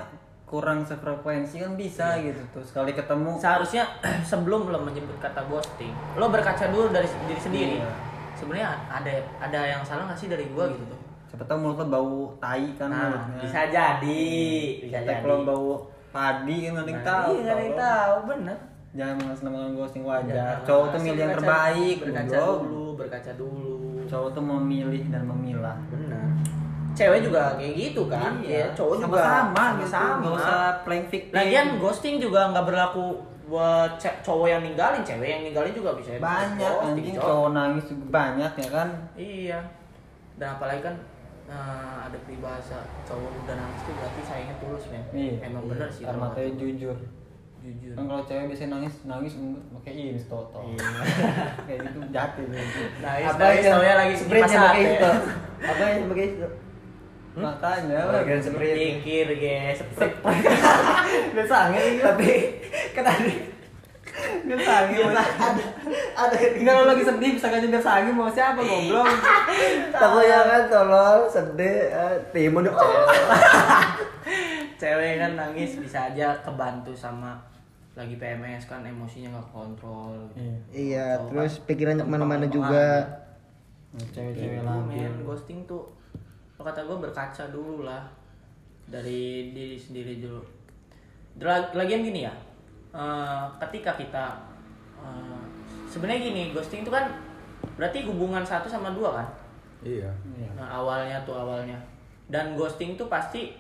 [0.44, 3.38] kurang sefrekuensi kan bisa gitu tuh sekali ketemu.
[3.38, 3.86] Seharusnya
[4.28, 7.78] sebelum lo menyebut kata ghosting lo berkaca dulu dari diri sendiri.
[7.78, 7.92] Iya.
[8.32, 11.00] sebenarnya ada ada yang salah nggak sih dari gua gitu tuh?
[11.28, 13.40] Siapa tahu mulut lo bau tai kan nah mulutnya.
[13.44, 14.26] bisa jadi
[14.80, 15.22] bisa Tapi jadi.
[15.22, 15.70] kalau bau
[16.10, 17.86] padi kan nggak ada yang Nah, tahu iya nggak ada yang tau.
[17.86, 18.58] tahu bener.
[18.90, 20.56] Jangan mengatasnamakan ghosting wajar.
[20.66, 23.76] cowok tuh milih yang terbaik berkaca dulu berkaca dulu.
[24.10, 25.78] Cowok tuh memilih dan memilah.
[25.88, 26.26] Bener
[27.00, 31.34] cewek juga kayak gitu kan Iya, cowok juga sama-sama gitu sama nggak usah playing victim
[31.34, 33.06] lagian ghosting juga nggak berlaku
[33.46, 37.26] buat cowok yang ninggalin cewek yang ninggalin juga bisa banyak ghosting, anjing cowok.
[37.26, 39.60] cowok nangis juga banyak ya kan Iya.
[40.36, 40.96] Dan apalagi kan
[41.48, 41.58] eh,
[42.04, 45.04] ada peribahasa cowok udah nangis tuh berarti sayangnya tulus men.
[45.42, 46.06] Emang bener sih.
[46.06, 46.94] kalau matanya jujur.
[47.60, 47.92] Jujur.
[47.92, 49.34] kan kalau cewek biasanya nangis nangis
[49.74, 50.86] pakai ini toto Iya.
[51.66, 54.82] kayak gitu jati gitu Nangis, apa nangis taunya lagi kipas pakai hati.
[54.86, 55.12] itu
[55.70, 56.28] apa yang pakai
[57.40, 58.76] itu makanya lah sprint.
[58.76, 60.20] Pikir guys, sprint.
[61.32, 62.60] udah sange gitu tapi
[62.92, 63.32] kan ada
[64.20, 65.24] udah sange ada
[66.20, 69.08] ada Enggak lo lagi sedih bisa aja biar sange mau siapa goblok?
[69.96, 72.68] Takutnya kan tolol sedih eh, timun
[74.80, 77.36] Cewek kan nangis bisa aja kebantu sama
[78.00, 80.16] lagi PMS kan emosinya nggak kontrol.
[80.36, 80.56] Iya.
[80.72, 82.88] iya terus kan pikirannya ke mana-mana juga.
[83.04, 84.08] aja.
[84.16, 85.14] cewek-cewek labil men.
[85.26, 85.99] ghosting tuh
[86.64, 88.04] kata gue berkaca dulu lah.
[88.90, 90.42] Dari diri sendiri dulu.
[91.76, 92.34] Lagian gini ya
[92.94, 94.26] eh, ketika kita
[94.98, 95.42] eh,
[95.86, 97.06] sebenarnya gini ghosting itu kan
[97.78, 99.28] berarti hubungan satu sama dua kan?
[99.80, 100.12] Iya.
[100.36, 100.50] Iya.
[100.60, 101.78] nah, awalnya tuh awalnya.
[102.30, 103.56] Dan ghosting tuh pasti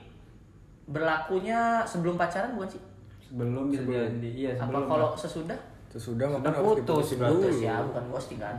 [0.89, 2.81] berlakunya sebelum pacaran bukan sih?
[3.29, 5.59] Sebelum jadi iya apa sebelum kalau sesudah?
[5.89, 8.57] Sesudah harus putus putus ya bukan ghosting kan.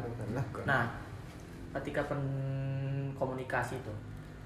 [0.64, 0.88] Nah
[1.78, 2.22] ketika pen
[3.14, 3.94] komunikasi tuh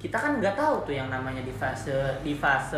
[0.05, 2.77] kita kan nggak tahu tuh yang namanya di fase di fase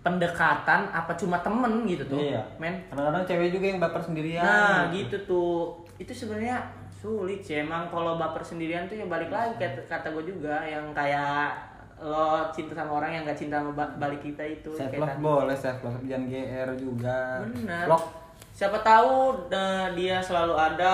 [0.00, 4.88] pendekatan apa cuma temen gitu tuh iya men kadang-kadang cewek juga yang baper sendirian nah
[4.88, 6.56] gitu tuh itu sebenarnya
[6.88, 10.88] sulit sih emang kalau baper sendirian tuh ya balik lagi kayak kata gue juga yang
[10.90, 11.52] kayak
[12.00, 15.12] lo cinta sama orang yang gak cinta sama ba- balik kita itu self kayak love
[15.12, 15.20] tadi.
[15.20, 17.84] boleh self love jangan gr juga Bener.
[17.84, 18.04] Vlog.
[18.50, 19.12] Siapa tahu
[19.48, 20.92] eh, dia selalu ada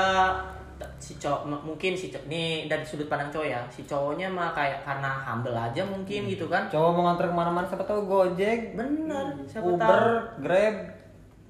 [1.01, 4.85] si cowok mungkin si cowok ini dari sudut pandang cowok ya si cowoknya mah kayak
[4.85, 6.69] karena humble aja mungkin gitu kan.
[6.69, 10.45] Cowok mau nganter ke mana-mana siapa tahu gojek bener siapa uber tahu.
[10.45, 10.77] Grab.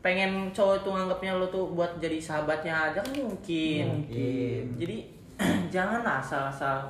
[0.02, 3.84] Pengen cowok itu nganggapnya lo tuh buat jadi sahabatnya aja kan mungkin.
[4.06, 4.62] Mungkin.
[4.78, 4.96] jadi
[5.74, 6.86] jangan asal-asal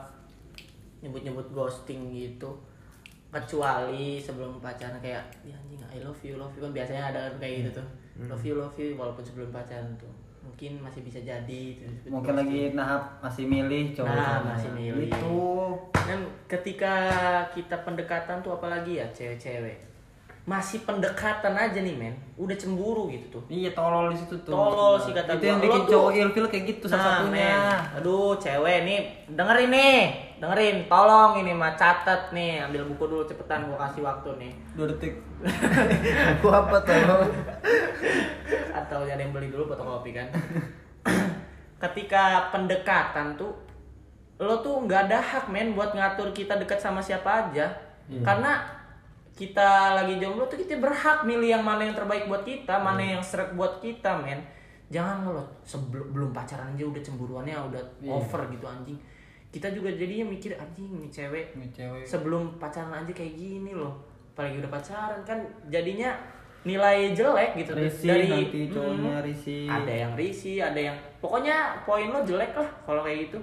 [1.00, 2.52] nyebut-nyebut ghosting gitu.
[3.32, 6.64] Kecuali sebelum pacaran kayak ya anjing I love you love you.
[6.64, 7.88] Kan biasanya ada kan kayak gitu tuh.
[8.28, 10.15] Love you love you walaupun sebelum pacaran tuh
[10.46, 15.10] mungkin masih bisa jadi disebut mungkin lagi tahap masih milih cowok Nah, masih milih.
[15.10, 15.38] itu
[15.92, 16.94] dan ketika
[17.50, 19.76] kita pendekatan tuh apalagi ya cewek-cewek
[20.46, 24.94] masih pendekatan aja nih men udah cemburu gitu tuh iya tolol di situ tuh Tolol
[24.94, 25.50] sih kata itu gua.
[25.50, 27.98] yang bikin cowok ilfil kayak gitu salah Nah, satunya men.
[27.98, 28.98] Aduh, cewek nih,
[29.34, 29.98] dengerin nih,
[30.38, 34.52] dengerin, tolong ini mah catat nih, ambil buku dulu cepetan gua kasih waktu nih.
[34.78, 35.14] dua detik
[36.38, 37.26] aku apa tolol
[38.70, 40.30] Atau ada yang beli dulu fotokopi kan.
[41.82, 43.50] Ketika pendekatan tuh
[44.38, 47.66] lo tuh nggak ada hak men buat ngatur kita dekat sama siapa aja.
[48.06, 48.22] Iya.
[48.22, 48.52] Karena
[49.36, 53.10] kita lagi jomblo tuh kita berhak milih yang mana yang terbaik buat kita, mana Iya.
[53.14, 54.40] yang serak buat kita, men.
[54.88, 58.10] Jangan lo sebelum belum pacaran aja udah cemburuannya udah Iya.
[58.10, 58.96] over gitu anjing.
[59.46, 63.92] Kita juga jadinya mikir anjing nih cewek ini cewek sebelum pacaran aja kayak gini loh.
[64.32, 66.16] Apalagi udah pacaran kan jadinya
[66.62, 72.08] nilai jelek gitu risih nanti cowoknya Hmm, risih ada yang risih, ada yang pokoknya poin
[72.08, 73.38] lo jelek lah kalau kayak gitu.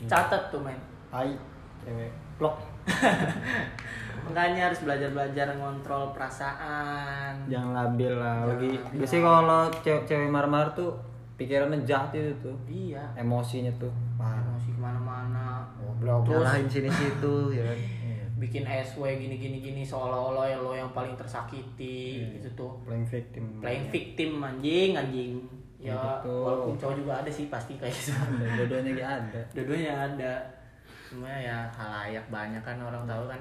[0.00, 0.08] Hmm.
[0.08, 0.78] Catat tuh men.
[1.10, 1.34] hai
[1.82, 2.54] cewek vlog
[4.28, 7.46] Makanya harus belajar-belajar ngontrol perasaan.
[7.46, 8.72] jangan labil lah Jangan lagi.
[8.98, 10.90] biasanya kalau cewek cewek marah-marah tuh
[11.34, 12.56] pikirannya jahat itu tuh.
[12.68, 13.00] Iya.
[13.16, 13.88] emosinya tuh
[14.20, 14.44] parah.
[14.44, 15.64] Emosi ke mana-mana.
[15.80, 17.78] goblok nyalahin sini situ ya kan?
[18.40, 22.72] Bikin SW gini gini gini seolah-olah ya lo yang paling tersakiti gitu tuh.
[22.84, 23.44] Playing victim.
[23.60, 25.32] Playing victim anjing anjing.
[25.80, 26.44] Ya gitu.
[26.44, 28.12] walaupun cowok juga ada sih pasti kayak gitu.
[28.60, 29.40] Dua-duanya ada.
[29.52, 30.32] Dua-duanya ada.
[31.08, 33.40] Cuma ya halayak banyak kan orang tahu kan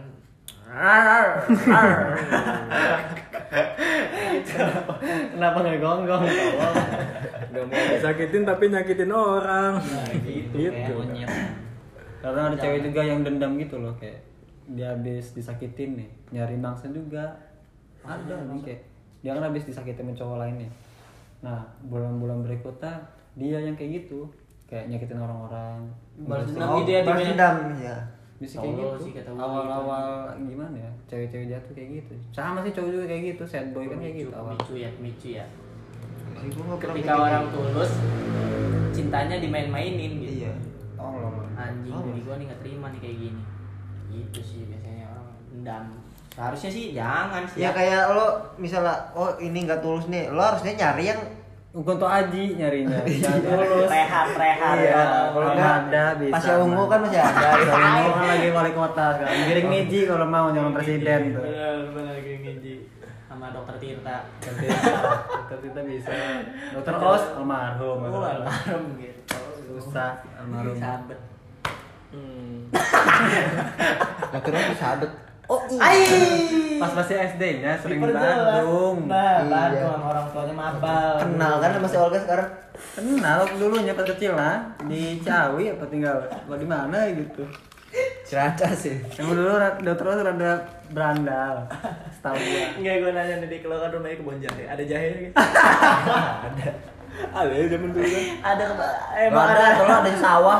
[5.34, 6.24] kenapa nggak gonggong
[7.50, 9.82] Gak mau disakitin tapi nyakitin orang.
[10.22, 10.94] gitu, Gitu.
[10.94, 11.26] monyet.
[12.22, 14.22] Karena ada cewek juga yang dendam gitu loh kayak
[14.70, 17.34] dia habis disakitin nih nyari bangsa juga.
[18.06, 18.82] Ada nih kayak
[19.26, 20.70] dia kan habis disakitin sama cowok lainnya
[21.40, 23.00] nah bulan-bulan berikutnya
[23.40, 24.28] dia yang kayak gitu
[24.70, 25.88] kayak nyakitin orang-orang.
[26.28, 27.28] Balas dendam gitu ya, balas ya?
[27.34, 27.56] dendam.
[27.82, 27.98] Ya
[28.40, 28.98] bisa kayak gitu.
[29.04, 32.14] sih kata awal-awal gimana ya cewek-cewek jatuh kayak gitu.
[32.32, 34.56] Sama sih cowok juga kayak gitu sad boy kan kayak gitu awal.
[34.56, 35.46] Micu ya micu ya.
[36.80, 37.60] Ketika orang gitu.
[37.60, 37.92] tulus
[38.96, 40.48] cintanya dimain-mainin gitu.
[40.48, 40.54] Iya.
[40.96, 41.52] Tolong.
[41.60, 42.00] Anjing Oh.
[42.08, 43.44] jadi gua nih nggak terima nih kayak gini.
[44.08, 45.86] Gitu sih biasanya orang dendam.
[46.32, 47.60] Seharusnya sih jangan sih.
[47.60, 51.20] Ya kayak lo misalnya oh ini nggak tulus nih lo harusnya nyari yang
[51.80, 53.00] Bukan tuh Aji nyarinya.
[53.24, 55.04] Jangan tulus rehat rehat Iya, ya.
[55.32, 59.28] kalau Enggak, ada bisa Pasya ungu kan masih ada ungu kan lagi wali kota kan
[59.48, 61.40] Giring Niji kalau mau nyalon presiden tuh.
[61.40, 62.76] Bener bener kayak ngiji
[63.32, 64.18] sama dokter Tirta.
[64.44, 66.12] Dokter kita bisa.
[66.76, 67.98] Dokter Os almarhum.
[68.12, 69.40] Oh alarm gitu.
[69.72, 70.76] Susah almarhum.
[70.76, 71.20] Sabet.
[72.12, 72.68] Hmm.
[74.36, 75.12] Dokter bisa adet
[75.50, 75.82] oh iya.
[76.80, 78.00] Pas masih SD nya sering.
[78.00, 79.10] Bandung.
[79.10, 79.50] Nah Iya.
[79.50, 81.14] Bandung sama orang tuanya mabal.
[81.26, 82.50] Kenal kan sama si Olga sekarang?
[82.96, 84.64] Kenal dulunya pas kecil lah.
[84.86, 87.44] Di Ciawi apa tinggal Apa di mana gitu.
[88.24, 88.96] Ciracas sih.
[89.18, 90.52] Yang dulu dokter Os rada
[90.94, 91.56] berandal
[92.14, 92.66] Setahu gua.
[92.78, 95.34] Enggak gue nanya nih kalau kan rumahnya kebun jahe ada jahe gitu
[96.46, 96.70] Ada
[97.20, 98.26] ya zaman dulu kan.
[98.44, 98.64] ada
[99.20, 99.78] emang ada, ada.
[99.78, 100.60] kalau ada di sawah.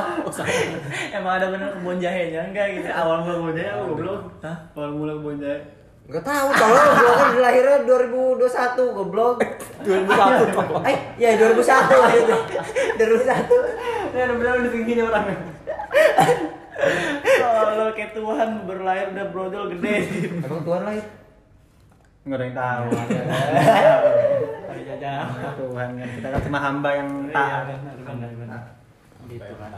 [1.16, 2.40] Emang ada bener kebun jahenya?
[2.52, 2.88] Enggak gitu.
[2.92, 4.56] Awal mula kebun jahe gue belum hah?
[4.76, 5.60] Awal mula kebun jahe.
[6.10, 9.36] Gak tahu, tolong gua kan lahirnya 2021, goblok.
[9.86, 10.90] 2001.
[10.90, 12.36] Eh, ya 2001 gitu
[12.98, 15.38] 2001 Ya bener-bener udah segini orangnya
[17.40, 19.96] kalau kayak Tuhan berlahir udah brojol gede.
[20.40, 21.04] Emang Tuhan lahir?
[22.30, 22.86] Nggak ada yang tahu.
[24.70, 24.82] Hari
[25.58, 26.08] Tuhan kan.
[26.14, 27.64] Kita kan cuma hamba yang Iya, taat
[29.30, 29.70] gitu kan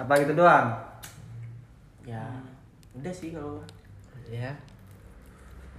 [0.00, 0.66] apa gitu doang?
[2.08, 2.24] Ya
[2.96, 3.60] udah sih kalau
[4.32, 4.56] Ya.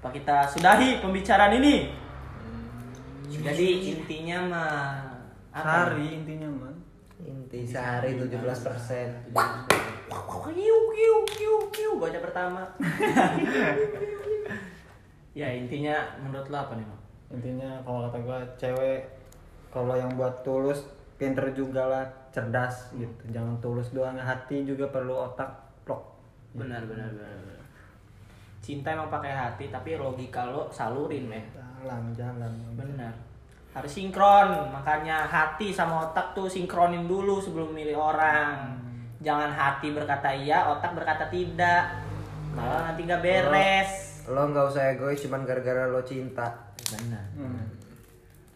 [0.02, 1.90] Apa kita sudahi pembicaraan ini?
[3.32, 4.78] Jadi intinya mah
[5.50, 5.90] apa?
[5.90, 6.74] Sehari intinya mah
[7.22, 9.34] Inti sehari 17%
[10.52, 11.92] Kiu kiu kiu kiu.
[11.98, 12.62] Baca pertama.
[15.32, 17.02] ya intinya menurut lo apa nih Mak?
[17.32, 19.00] intinya kalau kata gua cewek
[19.72, 20.84] kalau yang buat tulus
[21.16, 22.06] pinter juga lah
[22.36, 25.48] cerdas gitu jangan tulus doang hati juga perlu otak
[25.88, 26.12] plok
[26.52, 27.32] Benar benar benar.
[27.48, 27.64] benar.
[28.60, 31.44] Cinta emang pakai hati tapi logika lo salurin meh.
[31.82, 33.14] jalan jalan Benar.
[33.72, 38.68] Harus sinkron, makanya hati sama otak tuh sinkronin dulu sebelum milih orang.
[39.24, 42.04] Jangan hati berkata iya, otak berkata tidak.
[42.52, 44.11] Malah nanti gak beres.
[44.30, 46.46] Lo gak usah egois cuman gara-gara lo cinta
[46.92, 47.26] Benar.
[47.34, 47.66] hmm.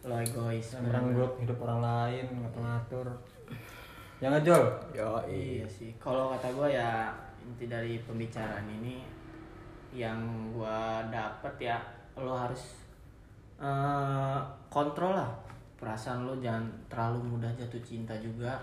[0.06, 0.78] Lo egois.
[0.78, 3.08] orang grup hidup orang lain ngatur-ngatur
[4.16, 4.64] yang ngejol
[4.96, 5.92] Yo, Iya sih.
[6.00, 7.12] Kalau kata gue ya
[7.46, 9.04] inti dari pembicaraan ini
[9.96, 10.18] yang
[10.52, 11.78] gua dapet ya
[12.18, 12.76] lo harus
[13.56, 14.38] eh,
[14.68, 15.30] kontrol lah
[15.76, 18.56] perasaan lo jangan terlalu mudah jatuh cinta juga.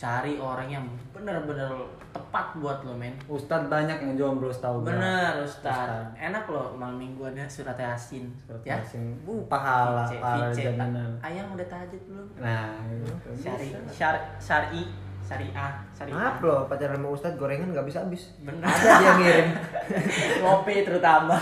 [0.00, 0.80] Cari orang yang
[1.12, 1.68] bener-bener
[2.08, 3.12] tepat buat lo men.
[3.28, 4.96] Ustadz banyak yang jomblo setahu gua.
[4.96, 6.08] Bener Ustaz.
[6.16, 8.32] Enak lo malam mingguannya surat yasin.
[8.40, 8.80] Surat ya.
[8.80, 9.12] Yasin.
[9.22, 11.12] Uh, pahala, Vice- pahala vice- jaminan.
[11.20, 12.26] Ayang udah tahajud belum?
[12.40, 13.28] Nah, gitu.
[13.36, 14.88] Syari, syar, syari,
[15.20, 16.16] syariah, syariah.
[16.16, 18.64] Maaf lo pacaran sama Ustadz gorengan gak bisa habis Bener.
[18.64, 19.48] Ada aja yang ngirim
[20.42, 21.36] Ngopi terutama.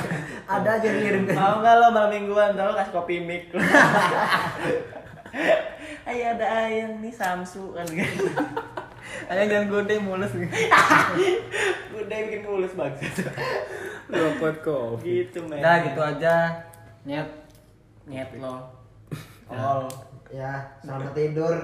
[0.44, 3.54] Ada aja yang ngirim Mau nggak lo malam mingguan ntar lo kasih kopi mik.
[6.08, 8.24] Ayo ada ayang nih Samsu kan gitu.
[9.30, 10.48] Ayang jangan gede mulus gitu.
[12.00, 13.28] Udah bikin mulus banget.
[14.08, 15.04] Dapat kok.
[15.04, 15.60] gitu men.
[15.60, 16.64] Udah gitu aja.
[17.04, 17.28] Nyet.
[18.08, 18.72] Nyet lo.
[19.44, 19.84] Tolol.
[20.32, 21.56] Ya, selamat tidur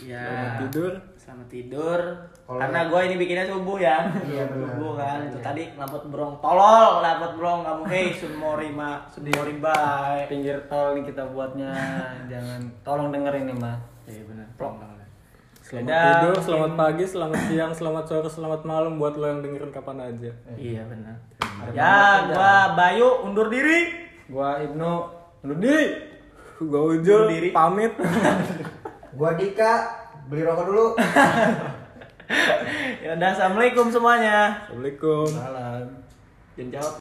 [0.00, 0.24] Ya.
[0.24, 0.92] Selamat tidur.
[1.24, 2.00] Selamat tidur.
[2.44, 4.04] Kalau- Karena gue ini bikinnya subuh ya.
[4.28, 4.76] Iya, benar.
[4.76, 5.18] Subuh kan.
[5.24, 5.44] Itu Iya.
[5.48, 10.28] tadi lampat brong tolol, lampat brong kamu hey sunmori ma, sunmori bye.
[10.28, 11.72] Pinggir tol nih kita buatnya.
[12.28, 13.80] jangan tolong dengerin nih, mah.
[14.04, 14.48] Iya benar.
[15.64, 16.04] Selamat Dadah.
[16.20, 20.28] tidur, selamat pagi, selamat siang, selamat sore, selamat malam buat lo yang dengerin kapan aja.
[20.54, 21.16] Iya benar.
[21.72, 21.96] Ya,
[22.28, 23.96] gua Bayu undur diri.
[24.28, 24.92] Gua Ibnu
[25.40, 25.88] undur diri.
[26.60, 27.96] Gua Ujul, pamit.
[29.16, 30.86] Gua Dika Beli rokok dulu
[33.04, 34.64] Ya udah, assalamualaikum semuanya.
[34.64, 35.28] Assalamualaikum.
[35.28, 35.84] Salam.
[36.56, 36.92] jangan jawab